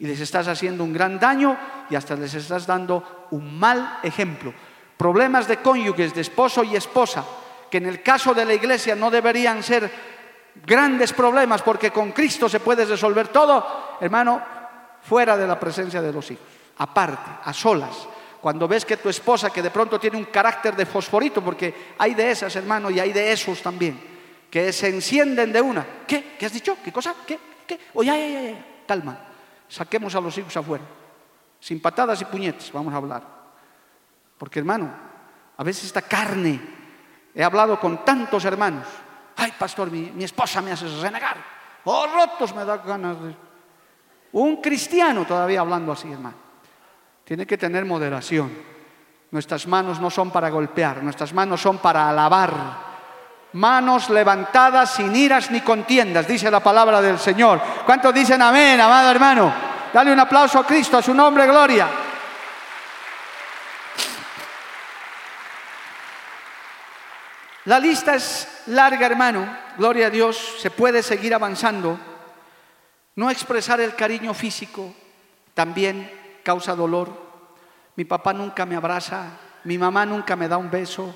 [0.00, 1.56] y les estás haciendo un gran daño
[1.88, 4.52] y hasta les estás dando un mal ejemplo.
[4.96, 7.24] Problemas de cónyuges, de esposo y esposa,
[7.70, 9.90] que en el caso de la iglesia no deberían ser
[10.66, 14.42] grandes problemas, porque con Cristo se puede resolver todo, hermano,
[15.02, 16.44] fuera de la presencia de los hijos,
[16.78, 18.08] aparte, a solas.
[18.40, 22.14] Cuando ves que tu esposa, que de pronto tiene un carácter de fosforito, porque hay
[22.14, 24.00] de esas, hermano, y hay de esos también,
[24.50, 25.86] que se encienden de una.
[26.06, 26.36] ¿Qué?
[26.38, 26.76] ¿Qué has dicho?
[26.82, 27.14] ¿Qué cosa?
[27.26, 27.38] ¿Qué?
[27.66, 27.78] ¿Qué?
[27.94, 28.56] Oye,
[28.86, 29.18] calma.
[29.68, 30.84] Saquemos a los hijos afuera.
[31.60, 33.22] Sin patadas y puñetes, vamos a hablar.
[34.38, 34.90] Porque, hermano,
[35.56, 36.60] a veces esta carne,
[37.34, 38.86] he hablado con tantos hermanos,
[39.36, 41.36] ay pastor, mi, esposa me hace renegar,
[41.84, 43.34] oh rotos me da ganas de...
[44.32, 46.36] Un cristiano todavía hablando así, hermano.
[47.24, 48.50] Tiene que tener moderación.
[49.30, 52.88] Nuestras manos no son para golpear, nuestras manos son para alabar.
[53.54, 57.60] Manos levantadas sin iras ni contiendas, dice la palabra del Señor.
[57.84, 59.67] ¿Cuántos dicen amén, amado hermano?
[59.92, 61.88] Dale un aplauso a Cristo, a su nombre, gloria.
[67.64, 69.46] La lista es larga, hermano.
[69.76, 70.56] Gloria a Dios.
[70.58, 71.98] Se puede seguir avanzando.
[73.16, 74.94] No expresar el cariño físico
[75.52, 76.10] también
[76.42, 77.10] causa dolor.
[77.96, 79.24] Mi papá nunca me abraza.
[79.64, 81.14] Mi mamá nunca me da un beso.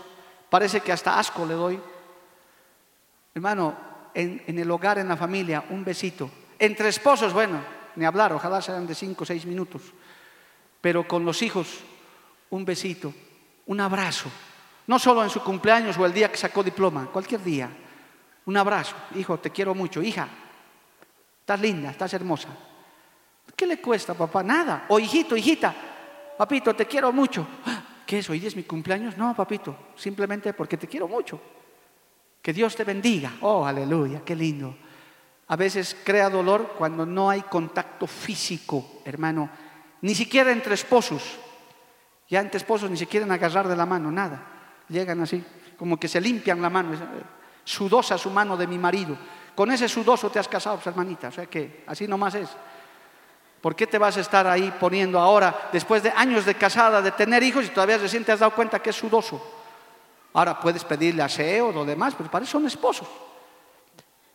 [0.50, 1.80] Parece que hasta asco le doy.
[3.34, 3.74] Hermano,
[4.12, 6.30] en, el hogar, en la familia, un besito.
[6.58, 7.60] Entre esposos, bueno,
[7.96, 9.82] ni hablar, ojalá sean de cinco o seis minutos.
[10.80, 11.80] Pero con los hijos,
[12.50, 13.12] un besito,
[13.66, 14.30] un abrazo.
[14.86, 17.70] No solo en su cumpleaños o el día que sacó diploma, cualquier día.
[18.46, 18.96] Un abrazo.
[19.14, 20.02] Hijo, te quiero mucho.
[20.02, 20.28] Hija,
[21.40, 22.48] estás linda, estás hermosa.
[23.54, 24.42] ¿Qué le cuesta, papá?
[24.42, 24.86] Nada.
[24.88, 25.74] O hijito, hijita,
[26.36, 27.46] papito, te quiero mucho.
[27.64, 28.28] Ah, ¿Qué es?
[28.28, 29.16] ¿Hoy es mi cumpleaños?
[29.16, 31.40] No, papito, simplemente porque te quiero mucho.
[32.42, 33.34] Que Dios te bendiga.
[33.42, 34.74] Oh, aleluya, qué lindo.
[35.52, 39.50] A veces crea dolor cuando no hay contacto físico, hermano.
[40.00, 41.22] Ni siquiera entre esposos.
[42.30, 44.52] Ya entre esposos ni se quieren agarrar de la mano, nada
[44.92, 45.44] llegan así,
[45.76, 46.90] como que se limpian la mano,
[47.64, 49.16] sudosa su mano de mi marido.
[49.54, 52.48] Con ese sudoso te has casado, pues, hermanita, o sea que así nomás es.
[53.60, 57.12] ¿Por qué te vas a estar ahí poniendo ahora, después de años de casada, de
[57.12, 59.60] tener hijos, y todavía recién te has dado cuenta que es sudoso?
[60.32, 63.08] Ahora puedes pedirle aseo o lo demás, pero para eso son esposos.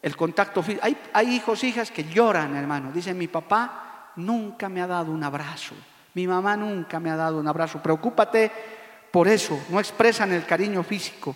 [0.01, 0.85] El contacto físico.
[0.85, 2.91] Hay, hay hijos, hijas que lloran, hermano.
[2.91, 5.75] Dicen, mi papá nunca me ha dado un abrazo.
[6.13, 7.81] Mi mamá nunca me ha dado un abrazo.
[7.81, 8.51] Preocúpate
[9.11, 11.35] por eso no expresan el cariño físico.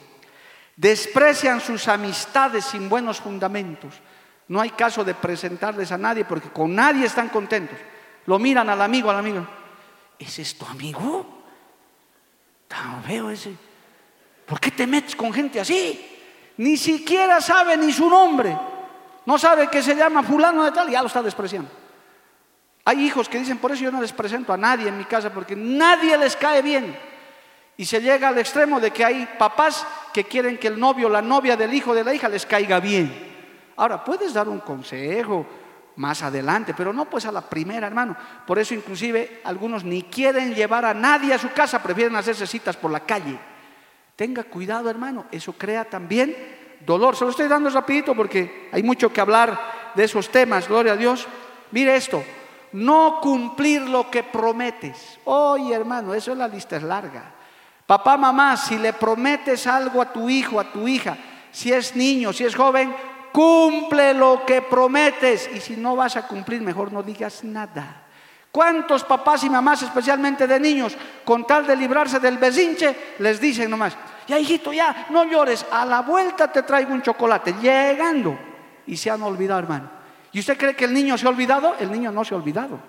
[0.76, 3.96] Desprecian sus amistades sin buenos fundamentos.
[4.48, 7.78] No hay caso de presentarles a nadie porque con nadie están contentos.
[8.26, 9.48] Lo miran al amigo, al amigo.
[10.18, 11.44] ¿Ese es tu amigo?
[12.68, 13.56] Tan veo ese.
[14.46, 16.11] ¿Por qué te metes con gente así?
[16.62, 18.56] Ni siquiera sabe ni su nombre.
[19.26, 21.72] No sabe que se llama fulano de tal ya lo está despreciando.
[22.86, 25.34] Hay hijos que dicen, por eso yo no les presento a nadie en mi casa,
[25.34, 26.96] porque nadie les cae bien.
[27.78, 31.24] Y se llega al extremo de que hay papás que quieren que el novio, la
[31.24, 33.12] novia del hijo de la hija les caiga bien.
[33.78, 35.48] Ahora, puedes dar un consejo
[35.96, 38.16] más adelante, pero no pues a la primera, hermano.
[38.46, 42.78] Por eso inclusive algunos ni quieren llevar a nadie a su casa, prefieren hacerse citas
[42.78, 43.51] por la calle.
[44.16, 46.36] Tenga cuidado, hermano, eso crea también
[46.86, 47.16] dolor.
[47.16, 50.98] Se lo estoy dando rapidito porque hay mucho que hablar de esos temas, gloria a
[50.98, 51.28] Dios.
[51.72, 52.24] Mire esto,
[52.74, 55.20] no cumplir lo que prometes.
[55.26, 57.36] Oye, hermano, eso es la lista es larga.
[57.86, 61.18] Papá, mamá, si le prometes algo a tu hijo, a tu hija,
[61.52, 62.96] si es niño, si es joven,
[63.34, 65.50] cumple lo que prometes.
[65.54, 68.04] Y si no vas a cumplir, mejor no digas nada.
[68.52, 73.70] ¿Cuántos papás y mamás, especialmente de niños, con tal de librarse del besinche, les dicen
[73.70, 73.96] nomás,
[74.28, 78.38] ya hijito, ya, no llores, a la vuelta te traigo un chocolate, llegando.
[78.88, 79.90] Y se han olvidado, hermano.
[80.34, 81.76] ¿Y usted cree que el niño se ha olvidado?
[81.80, 82.80] El niño no se ha olvidado.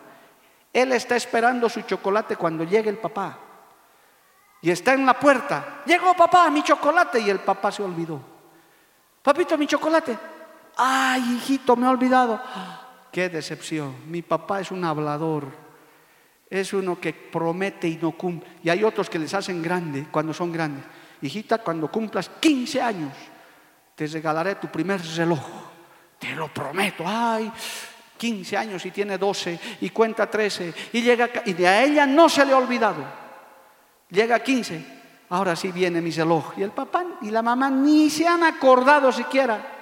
[0.72, 3.38] Él está esperando su chocolate cuando llegue el papá.
[4.62, 5.82] Y está en la puerta.
[5.84, 7.20] Llegó papá, mi chocolate.
[7.20, 8.20] Y el papá se olvidó.
[9.22, 10.16] Papito, mi chocolate.
[10.76, 12.40] Ay, hijito, me he olvidado.
[13.12, 13.94] Qué decepción.
[14.08, 15.46] Mi papá es un hablador.
[16.48, 18.48] Es uno que promete y no cumple.
[18.62, 20.84] Y hay otros que les hacen grande cuando son grandes.
[21.20, 23.12] Hijita, cuando cumplas 15 años,
[23.94, 25.40] te regalaré tu primer reloj.
[26.18, 27.04] Te lo prometo.
[27.06, 27.52] Ay,
[28.16, 32.28] 15 años y tiene 12 y cuenta 13 y llega y de a ella no
[32.28, 33.04] se le ha olvidado.
[34.10, 34.84] Llega a 15,
[35.30, 36.52] ahora sí viene mi reloj.
[36.56, 39.72] Y el papá y la mamá ni se han acordado siquiera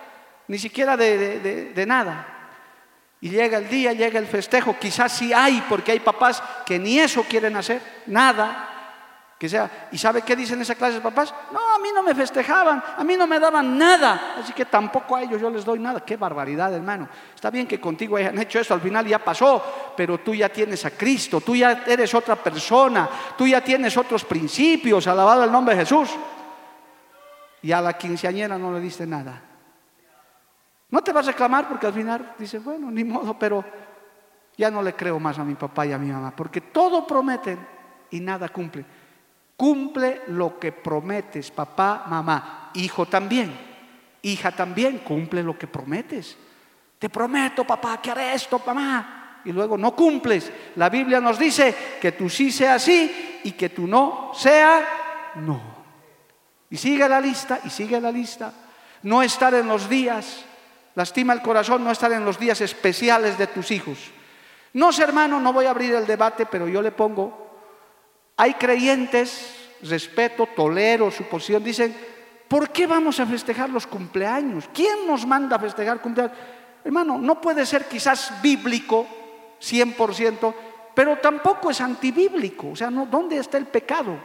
[0.51, 2.40] ni siquiera de, nada.
[3.23, 6.99] Y llega el día, llega el festejo, quizás sí hay, porque hay papás que ni
[6.99, 8.69] eso quieren hacer, nada.
[9.39, 11.35] Que sea, ¿y sabe qué dicen esa clase de papás?
[11.51, 15.17] No, a mí no me festejaban, a mí no me daban nada, así que tampoco
[15.17, 16.01] a ellos yo les doy nada.
[16.01, 17.09] Qué barbaridad, hermano.
[17.35, 20.85] Está bien que contigo hayan hecho eso, al final ya pasó, pero tú ya tienes
[20.85, 25.75] a Cristo, tú ya eres otra persona, tú ya tienes otros principios, alabado el nombre
[25.75, 26.11] de Jesús.
[27.63, 29.50] Y a la quinceañera no le diste nada.
[30.91, 33.65] No te vas a reclamar porque al final dices, bueno, ni modo, pero
[34.57, 37.59] ya no le creo más a mi papá y a mi mamá, porque todo prometen
[38.11, 38.85] y nada cumple.
[39.57, 43.57] Cumple lo que prometes, papá, mamá, hijo también,
[44.23, 46.37] hija también, cumple lo que prometes.
[46.99, 50.53] Te prometo, papá, que haré esto, mamá, y luego no cumples.
[50.77, 55.61] La Biblia nos dice que tú sí sea sí y que tú no sea no.
[56.69, 58.53] Y sigue la lista, y sigue la lista.
[59.03, 60.45] No estar en los días
[60.95, 63.99] Lastima el corazón no estar en los días especiales de tus hijos.
[64.73, 67.51] No sé, hermano, no voy a abrir el debate, pero yo le pongo,
[68.37, 71.97] hay creyentes, respeto, tolero su posición, dicen,
[72.49, 74.69] ¿por qué vamos a festejar los cumpleaños?
[74.73, 76.37] ¿Quién nos manda a festejar cumpleaños?
[76.85, 79.07] Hermano, no puede ser quizás bíblico
[79.61, 80.55] 100%,
[80.95, 82.71] pero tampoco es antibíblico.
[82.71, 84.17] O sea, ¿dónde está el pecado?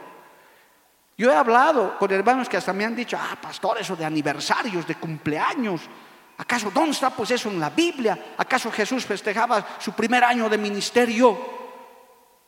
[1.18, 4.86] Yo he hablado con hermanos que hasta me han dicho, ah, pastor, eso de aniversarios,
[4.86, 5.82] de cumpleaños.
[6.38, 8.34] ¿Acaso dónde está pues eso en la Biblia?
[8.36, 11.56] ¿Acaso Jesús festejaba su primer año de ministerio?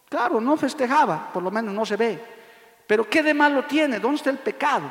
[0.08, 2.22] Claro, no festejaba, por lo menos no se ve.
[2.86, 3.98] Pero ¿qué de malo tiene?
[3.98, 4.90] ¿Dónde está el pecado?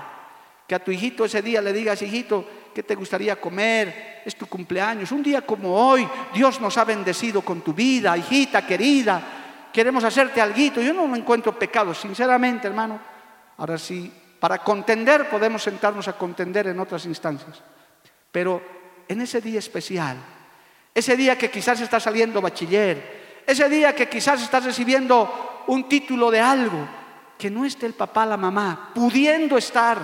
[0.68, 4.22] Que a tu hijito ese día le digas, hijito, ¿qué te gustaría comer?
[4.26, 5.12] Es tu cumpleaños.
[5.12, 9.22] Un día como hoy, Dios nos ha bendecido con tu vida, hijita querida.
[9.72, 10.58] Queremos hacerte algo.
[10.58, 13.00] Yo no encuentro pecado, sinceramente, hermano.
[13.58, 17.62] Ahora sí, para contender podemos sentarnos a contender en otras instancias.
[18.32, 18.62] Pero
[19.08, 20.18] en ese día especial,
[20.94, 26.32] ese día que quizás está saliendo bachiller, ese día que quizás estás recibiendo un título
[26.32, 26.88] de algo,
[27.38, 30.00] que no esté el papá, la mamá, pudiendo estar,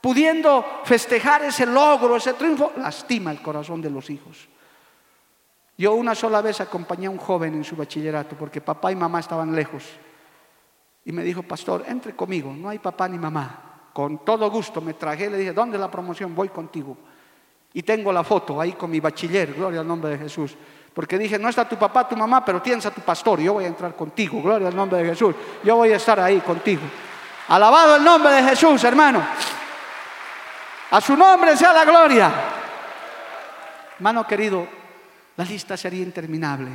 [0.00, 4.48] pudiendo festejar ese logro, ese triunfo, lastima el corazón de los hijos.
[5.78, 9.20] Yo una sola vez acompañé a un joven en su bachillerato porque papá y mamá
[9.20, 9.84] estaban lejos.
[11.04, 13.90] Y me dijo, pastor, entre conmigo, no hay papá ni mamá.
[13.92, 16.34] Con todo gusto me traje, le dije, ¿dónde la promoción?
[16.34, 16.96] Voy contigo.
[17.76, 20.56] Y tengo la foto ahí con mi bachiller, gloria al nombre de Jesús.
[20.94, 23.38] Porque dije, no está tu papá, tu mamá, pero tienes a tu pastor.
[23.38, 25.34] Yo voy a entrar contigo, gloria al nombre de Jesús.
[25.62, 26.80] Yo voy a estar ahí contigo.
[27.48, 29.22] Alabado el nombre de Jesús, hermano.
[30.90, 32.32] A su nombre sea la gloria.
[33.96, 34.66] Hermano querido,
[35.36, 36.70] la lista sería interminable.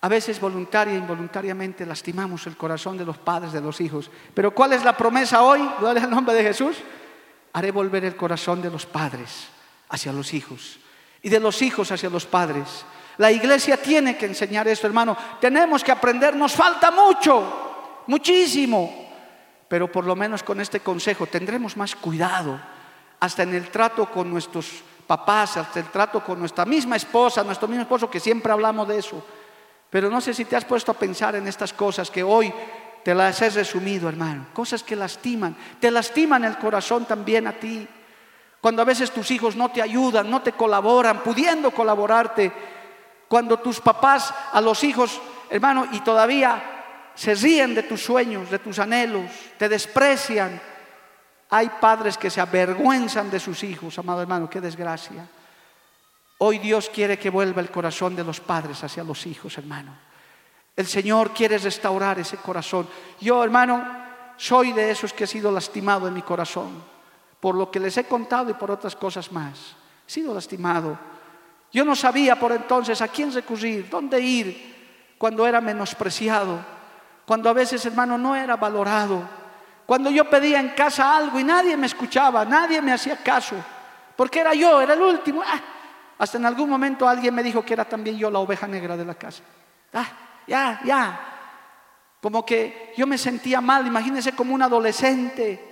[0.00, 4.10] A veces voluntaria e involuntariamente lastimamos el corazón de los padres de los hijos.
[4.32, 5.60] Pero ¿cuál es la promesa hoy?
[5.78, 6.78] Gloria al nombre de Jesús.
[7.52, 9.52] Haré volver el corazón de los padres
[9.92, 10.80] hacia los hijos
[11.22, 12.84] y de los hijos hacia los padres.
[13.18, 15.16] La iglesia tiene que enseñar esto, hermano.
[15.40, 19.10] Tenemos que aprender, nos falta mucho, muchísimo,
[19.68, 22.58] pero por lo menos con este consejo tendremos más cuidado
[23.20, 27.68] hasta en el trato con nuestros papás, hasta el trato con nuestra misma esposa, nuestro
[27.68, 29.22] mismo esposo, que siempre hablamos de eso.
[29.90, 32.52] Pero no sé si te has puesto a pensar en estas cosas que hoy
[33.04, 34.46] te las he resumido, hermano.
[34.54, 37.86] Cosas que lastiman, te lastiman el corazón también a ti.
[38.62, 42.52] Cuando a veces tus hijos no te ayudan, no te colaboran, pudiendo colaborarte.
[43.26, 48.60] Cuando tus papás a los hijos, hermano, y todavía se ríen de tus sueños, de
[48.60, 50.62] tus anhelos, te desprecian.
[51.50, 55.26] Hay padres que se avergüenzan de sus hijos, amado hermano, qué desgracia.
[56.38, 59.92] Hoy Dios quiere que vuelva el corazón de los padres hacia los hijos, hermano.
[60.76, 62.88] El Señor quiere restaurar ese corazón.
[63.20, 63.84] Yo, hermano,
[64.36, 66.91] soy de esos que he sido lastimado en mi corazón,
[67.42, 69.74] por lo que les he contado y por otras cosas más.
[70.06, 70.96] He sido lastimado.
[71.72, 76.64] Yo no sabía por entonces a quién recurrir, dónde ir, cuando era menospreciado,
[77.26, 79.28] cuando a veces, hermano, no era valorado,
[79.84, 83.56] cuando yo pedía en casa algo y nadie me escuchaba, nadie me hacía caso,
[84.14, 85.42] porque era yo, era el último.
[85.44, 85.60] Ah,
[86.18, 89.04] hasta en algún momento alguien me dijo que era también yo la oveja negra de
[89.04, 89.42] la casa.
[89.92, 90.06] Ah,
[90.46, 91.20] ya, ya.
[92.20, 95.71] Como que yo me sentía mal, imagínense como un adolescente.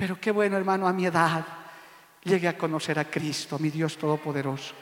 [0.00, 1.44] Pero qué bueno, hermano, a mi edad
[2.24, 4.72] llegué a conocer a Cristo, mi Dios Todopoderoso.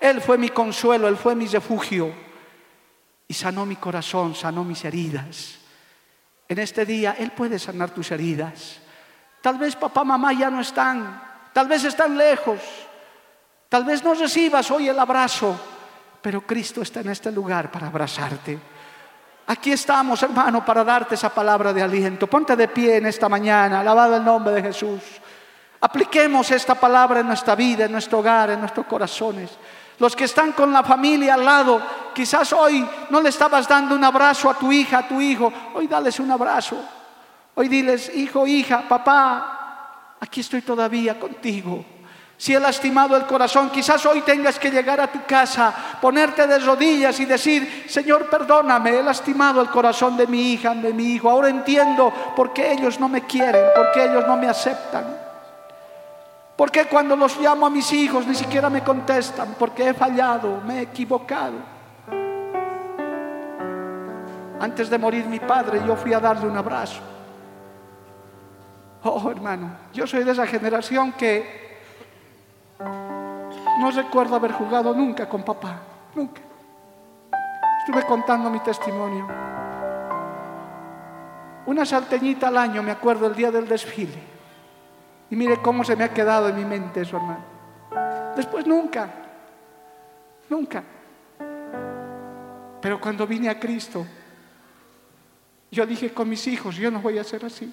[0.00, 2.12] Él fue mi consuelo, Él fue mi refugio
[3.28, 5.58] y sanó mi corazón, sanó mis heridas.
[6.48, 8.80] En este día Él puede sanar tus heridas.
[9.40, 11.22] Tal vez papá, mamá ya no están,
[11.52, 12.58] tal vez están lejos,
[13.68, 15.56] tal vez no recibas hoy el abrazo,
[16.20, 18.58] pero Cristo está en este lugar para abrazarte.
[19.48, 22.26] Aquí estamos, hermano, para darte esa palabra de aliento.
[22.26, 25.00] Ponte de pie en esta mañana, alabado el nombre de Jesús.
[25.80, 29.50] Apliquemos esta palabra en nuestra vida, en nuestro hogar, en nuestros corazones.
[29.98, 31.80] Los que están con la familia al lado,
[32.12, 35.52] quizás hoy no le estabas dando un abrazo a tu hija, a tu hijo.
[35.74, 36.76] Hoy dales un abrazo.
[37.54, 41.95] Hoy diles, hijo, hija, papá, aquí estoy todavía contigo
[42.38, 46.58] si he lastimado el corazón, quizás hoy tengas que llegar a tu casa, ponerte de
[46.58, 51.30] rodillas y decir, Señor, perdóname, he lastimado el corazón de mi hija, de mi hijo.
[51.30, 55.26] Ahora entiendo por qué ellos no me quieren, por qué ellos no me aceptan.
[56.56, 59.54] ¿Por qué cuando los llamo a mis hijos ni siquiera me contestan?
[59.58, 61.54] Porque he fallado, me he equivocado.
[64.60, 67.00] Antes de morir mi padre, yo fui a darle un abrazo.
[69.02, 71.65] Oh, hermano, yo soy de esa generación que
[72.78, 75.80] no recuerdo haber jugado nunca con papá,
[76.14, 76.40] nunca.
[77.80, 79.26] Estuve contando mi testimonio.
[81.66, 84.36] Una salteñita al año, me acuerdo, el día del desfile.
[85.30, 87.44] Y mire cómo se me ha quedado en mi mente eso, hermano.
[88.36, 89.08] Después nunca,
[90.48, 90.82] nunca.
[92.80, 94.06] Pero cuando vine a Cristo,
[95.70, 97.72] yo dije con mis hijos, yo no voy a ser así.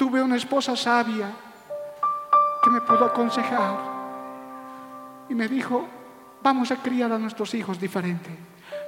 [0.00, 1.30] Tuve una esposa sabia
[2.64, 3.76] que me pudo aconsejar
[5.28, 5.86] y me dijo,
[6.42, 8.30] vamos a criar a nuestros hijos diferente.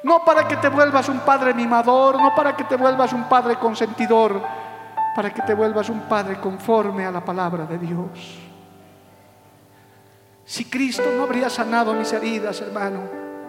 [0.04, 3.56] No para que te vuelvas un padre mimador, no para que te vuelvas un padre
[3.56, 4.42] consentidor,
[5.14, 8.38] para que te vuelvas un padre conforme a la palabra de Dios.
[10.46, 13.02] Si Cristo no habría sanado mis heridas, hermano,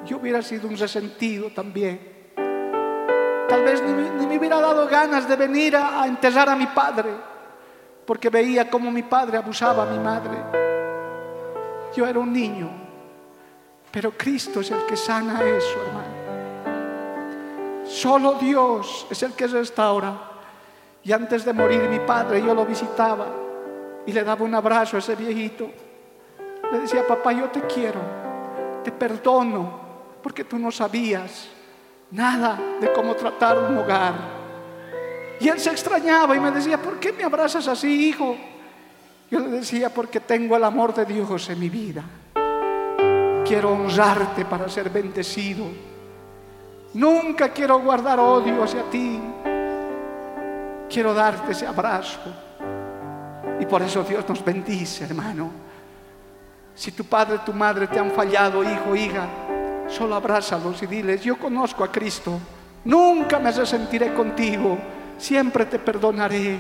[0.06, 2.34] yo hubiera sido un resentido también.
[3.48, 7.32] Tal vez ni, me hubiera dado ganas de venir a enterrar a mi padre
[8.06, 10.38] porque veía cómo mi padre abusaba a mi madre.
[11.96, 12.70] Yo era un niño,
[13.92, 16.24] pero Cristo es el que sana eso, hermano.
[17.86, 20.32] Solo Dios es el que restaura.
[21.04, 23.28] Y antes de morir mi padre yo lo visitaba
[24.06, 25.70] y le daba un abrazo a ese viejito.
[26.72, 28.00] Le decía, papá, yo te quiero,
[28.84, 29.82] te perdono,
[30.24, 31.50] porque tú no sabías
[32.12, 34.43] nada de cómo tratar un hogar
[35.44, 38.38] y él se extrañaba y me decía, ¿por qué me abrazas así, hijo?
[39.30, 42.02] Yo le decía, porque tengo el amor de Dios en mi vida.
[43.46, 45.66] Quiero honrarte para ser bendecido.
[46.94, 49.20] Nunca quiero guardar odio hacia ti.
[50.90, 52.22] Quiero darte ese abrazo.
[53.60, 55.52] Y por eso Dios nos bendice, hermano.
[56.74, 59.28] Si tu padre, tu madre te han fallado, hijo, hija,
[59.90, 62.40] solo abrázalos y diles, yo conozco a Cristo.
[62.86, 64.78] Nunca me resentiré contigo
[65.18, 66.60] siempre te perdonaré.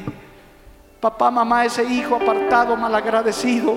[0.99, 3.75] Papá, mamá, ese hijo apartado, malagradecido,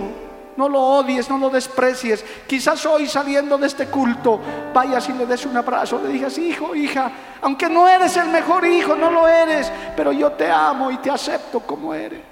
[0.57, 2.25] no lo odies, no lo desprecies.
[2.47, 4.41] Quizás hoy saliendo de este culto,
[4.73, 7.11] vayas y le des un abrazo, le digas, hijo, hija,
[7.43, 11.11] aunque no eres el mejor hijo, no lo eres, pero yo te amo y te
[11.11, 12.23] acepto como eres.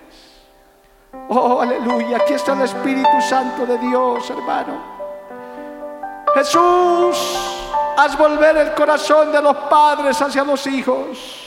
[1.28, 4.95] Oh, aleluya, aquí está el Espíritu Santo de Dios, hermano.
[6.34, 7.16] Jesús,
[7.97, 11.47] haz volver el corazón de los padres hacia los hijos.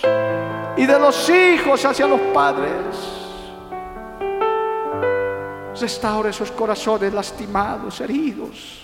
[0.78, 2.72] Y de los hijos hacia los padres.
[5.80, 8.84] Restaura esos corazones lastimados, heridos.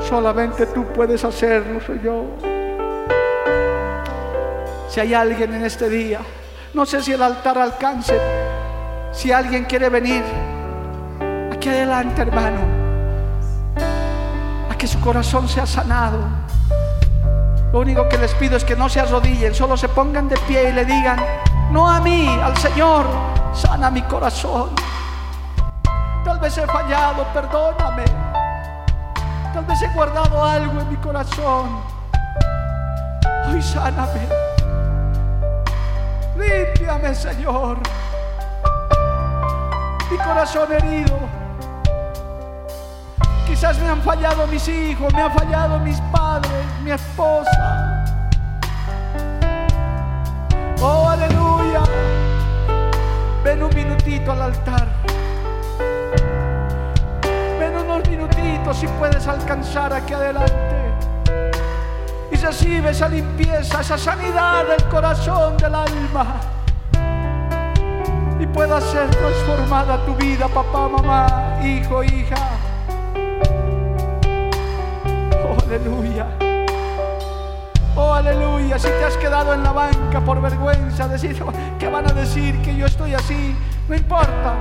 [0.00, 2.26] Solamente tú puedes hacerlo, Señor.
[4.88, 6.20] Si hay alguien en este día,
[6.74, 8.18] no sé si el altar alcance,
[9.12, 10.24] si alguien quiere venir,
[11.52, 12.60] aquí adelante, hermano,
[14.68, 16.18] a que su corazón sea sanado.
[17.72, 20.70] Lo único que les pido es que no se arrodillen, solo se pongan de pie
[20.70, 21.24] y le digan,
[21.70, 23.06] no a mí, al Señor,
[23.52, 24.70] sana mi corazón.
[26.24, 28.04] Tal vez he fallado, perdóname.
[29.54, 31.80] Tal vez he guardado algo en mi corazón.
[33.48, 34.28] Hoy sáname.
[36.36, 37.78] Límpiame, Señor.
[40.10, 41.39] Mi corazón herido.
[43.60, 48.06] Quizás me han fallado mis hijos, me han fallado mis padres, mi esposa.
[50.80, 51.82] Oh, aleluya.
[53.44, 54.88] Ven un minutito al altar.
[57.58, 60.94] Ven unos minutitos si puedes alcanzar aquí adelante.
[62.32, 66.40] Y recibe esa limpieza, esa sanidad del corazón, del alma.
[68.38, 72.49] Y pueda ser transformada tu vida, papá, mamá, hijo, hija.
[75.70, 76.26] Aleluya.
[77.96, 78.78] Oh, aleluya.
[78.78, 81.40] Si te has quedado en la banca por vergüenza, decir,
[81.78, 83.54] ¿qué van a decir que yo estoy así?
[83.88, 84.54] No importa.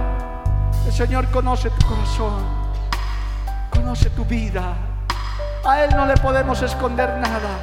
[0.85, 2.43] El Señor conoce tu corazón,
[3.71, 4.75] conoce tu vida.
[5.65, 7.57] A Él no le podemos esconder nada.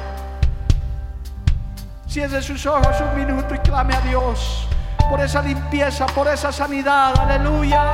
[2.07, 4.67] Cierre sus ojos un minuto y clame a Dios
[5.09, 7.17] por esa limpieza, por esa sanidad.
[7.19, 7.91] Aleluya.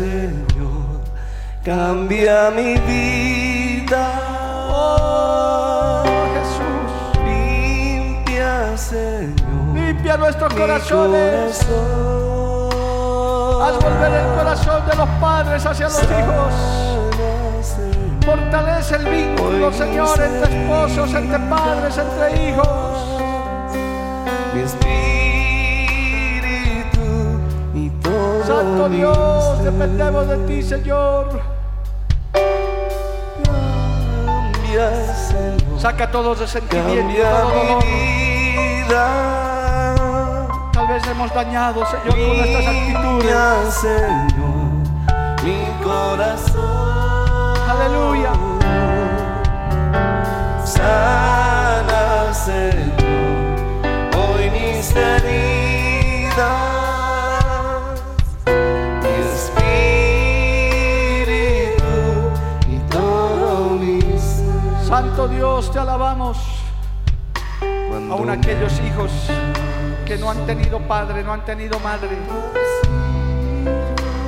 [0.00, 1.04] Señor,
[1.62, 4.08] cambia mi vida.
[4.72, 7.18] Oh, Jesús.
[7.26, 11.60] Limpia, Señor, Limpia nuestros corazones.
[13.62, 16.54] Haz volver el corazón de los padres hacia los hijos.
[17.60, 22.90] Señor, Fortalece el vínculo, Señor, entre esposos, entre padres, entre hijos.
[28.50, 31.40] Santo Dios, dependemos de ti, Señor.
[33.44, 37.84] Cambia, Señor, Saca todo resentimiento, cambia todo dolor.
[37.84, 37.90] mi
[38.82, 39.06] vida.
[40.72, 43.74] Tal vez hemos dañado, Señor, con nuestras actitudes.
[43.74, 44.66] Señor,
[45.44, 47.54] mi corazón.
[47.70, 48.32] Aleluya.
[50.64, 52.88] Sana, Señor,
[54.18, 56.69] hoy mis heridas.
[65.20, 66.38] Santo Dios, te alabamos.
[68.10, 69.10] Aún aquellos hijos
[70.06, 72.08] que no han tenido padre, no han tenido madre.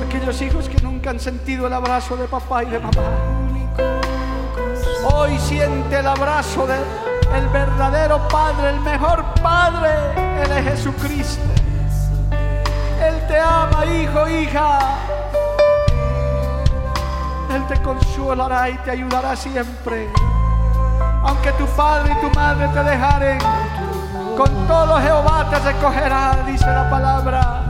[0.05, 3.09] Aquellos hijos que nunca han sentido el abrazo de papá y de mamá.
[5.11, 6.83] Hoy siente el abrazo del
[7.33, 9.89] el verdadero Padre, el mejor Padre,
[10.43, 11.43] Él es Jesucristo.
[13.01, 14.79] Él te ama, hijo, hija.
[17.51, 20.07] Él te consolará y te ayudará siempre.
[21.25, 23.39] Aunque tu padre y tu madre te dejaren,
[24.37, 27.63] con todo Jehová te recogerá, dice la palabra.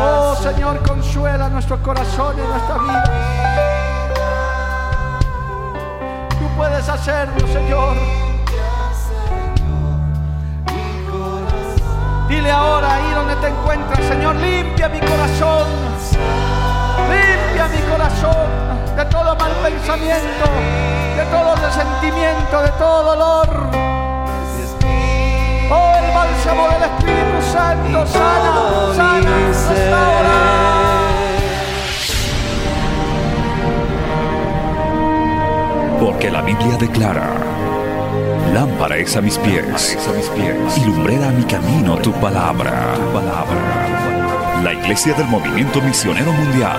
[0.00, 3.04] Oh Señor, consuela nuestro corazón y nuestra vida.
[6.30, 7.94] Tú puedes hacerlo, Señor.
[12.28, 15.68] Dile ahora ahí donde te encuentras, Señor, limpia mi corazón.
[17.08, 20.44] Limpia mi corazón de todo mal pensamiento,
[21.16, 23.48] de todo resentimiento, de todo dolor.
[25.70, 29.30] Oh, el bálsamo del Espíritu Santo, sana, sana,
[29.70, 30.54] restaura.
[36.00, 37.28] Porque la Biblia declara,
[38.52, 42.94] lámpara es a mis pies, a mis pies, y lumbrera a mi camino tu palabra,
[42.94, 44.62] tu palabra.
[44.62, 46.78] La Iglesia del Movimiento Misionero Mundial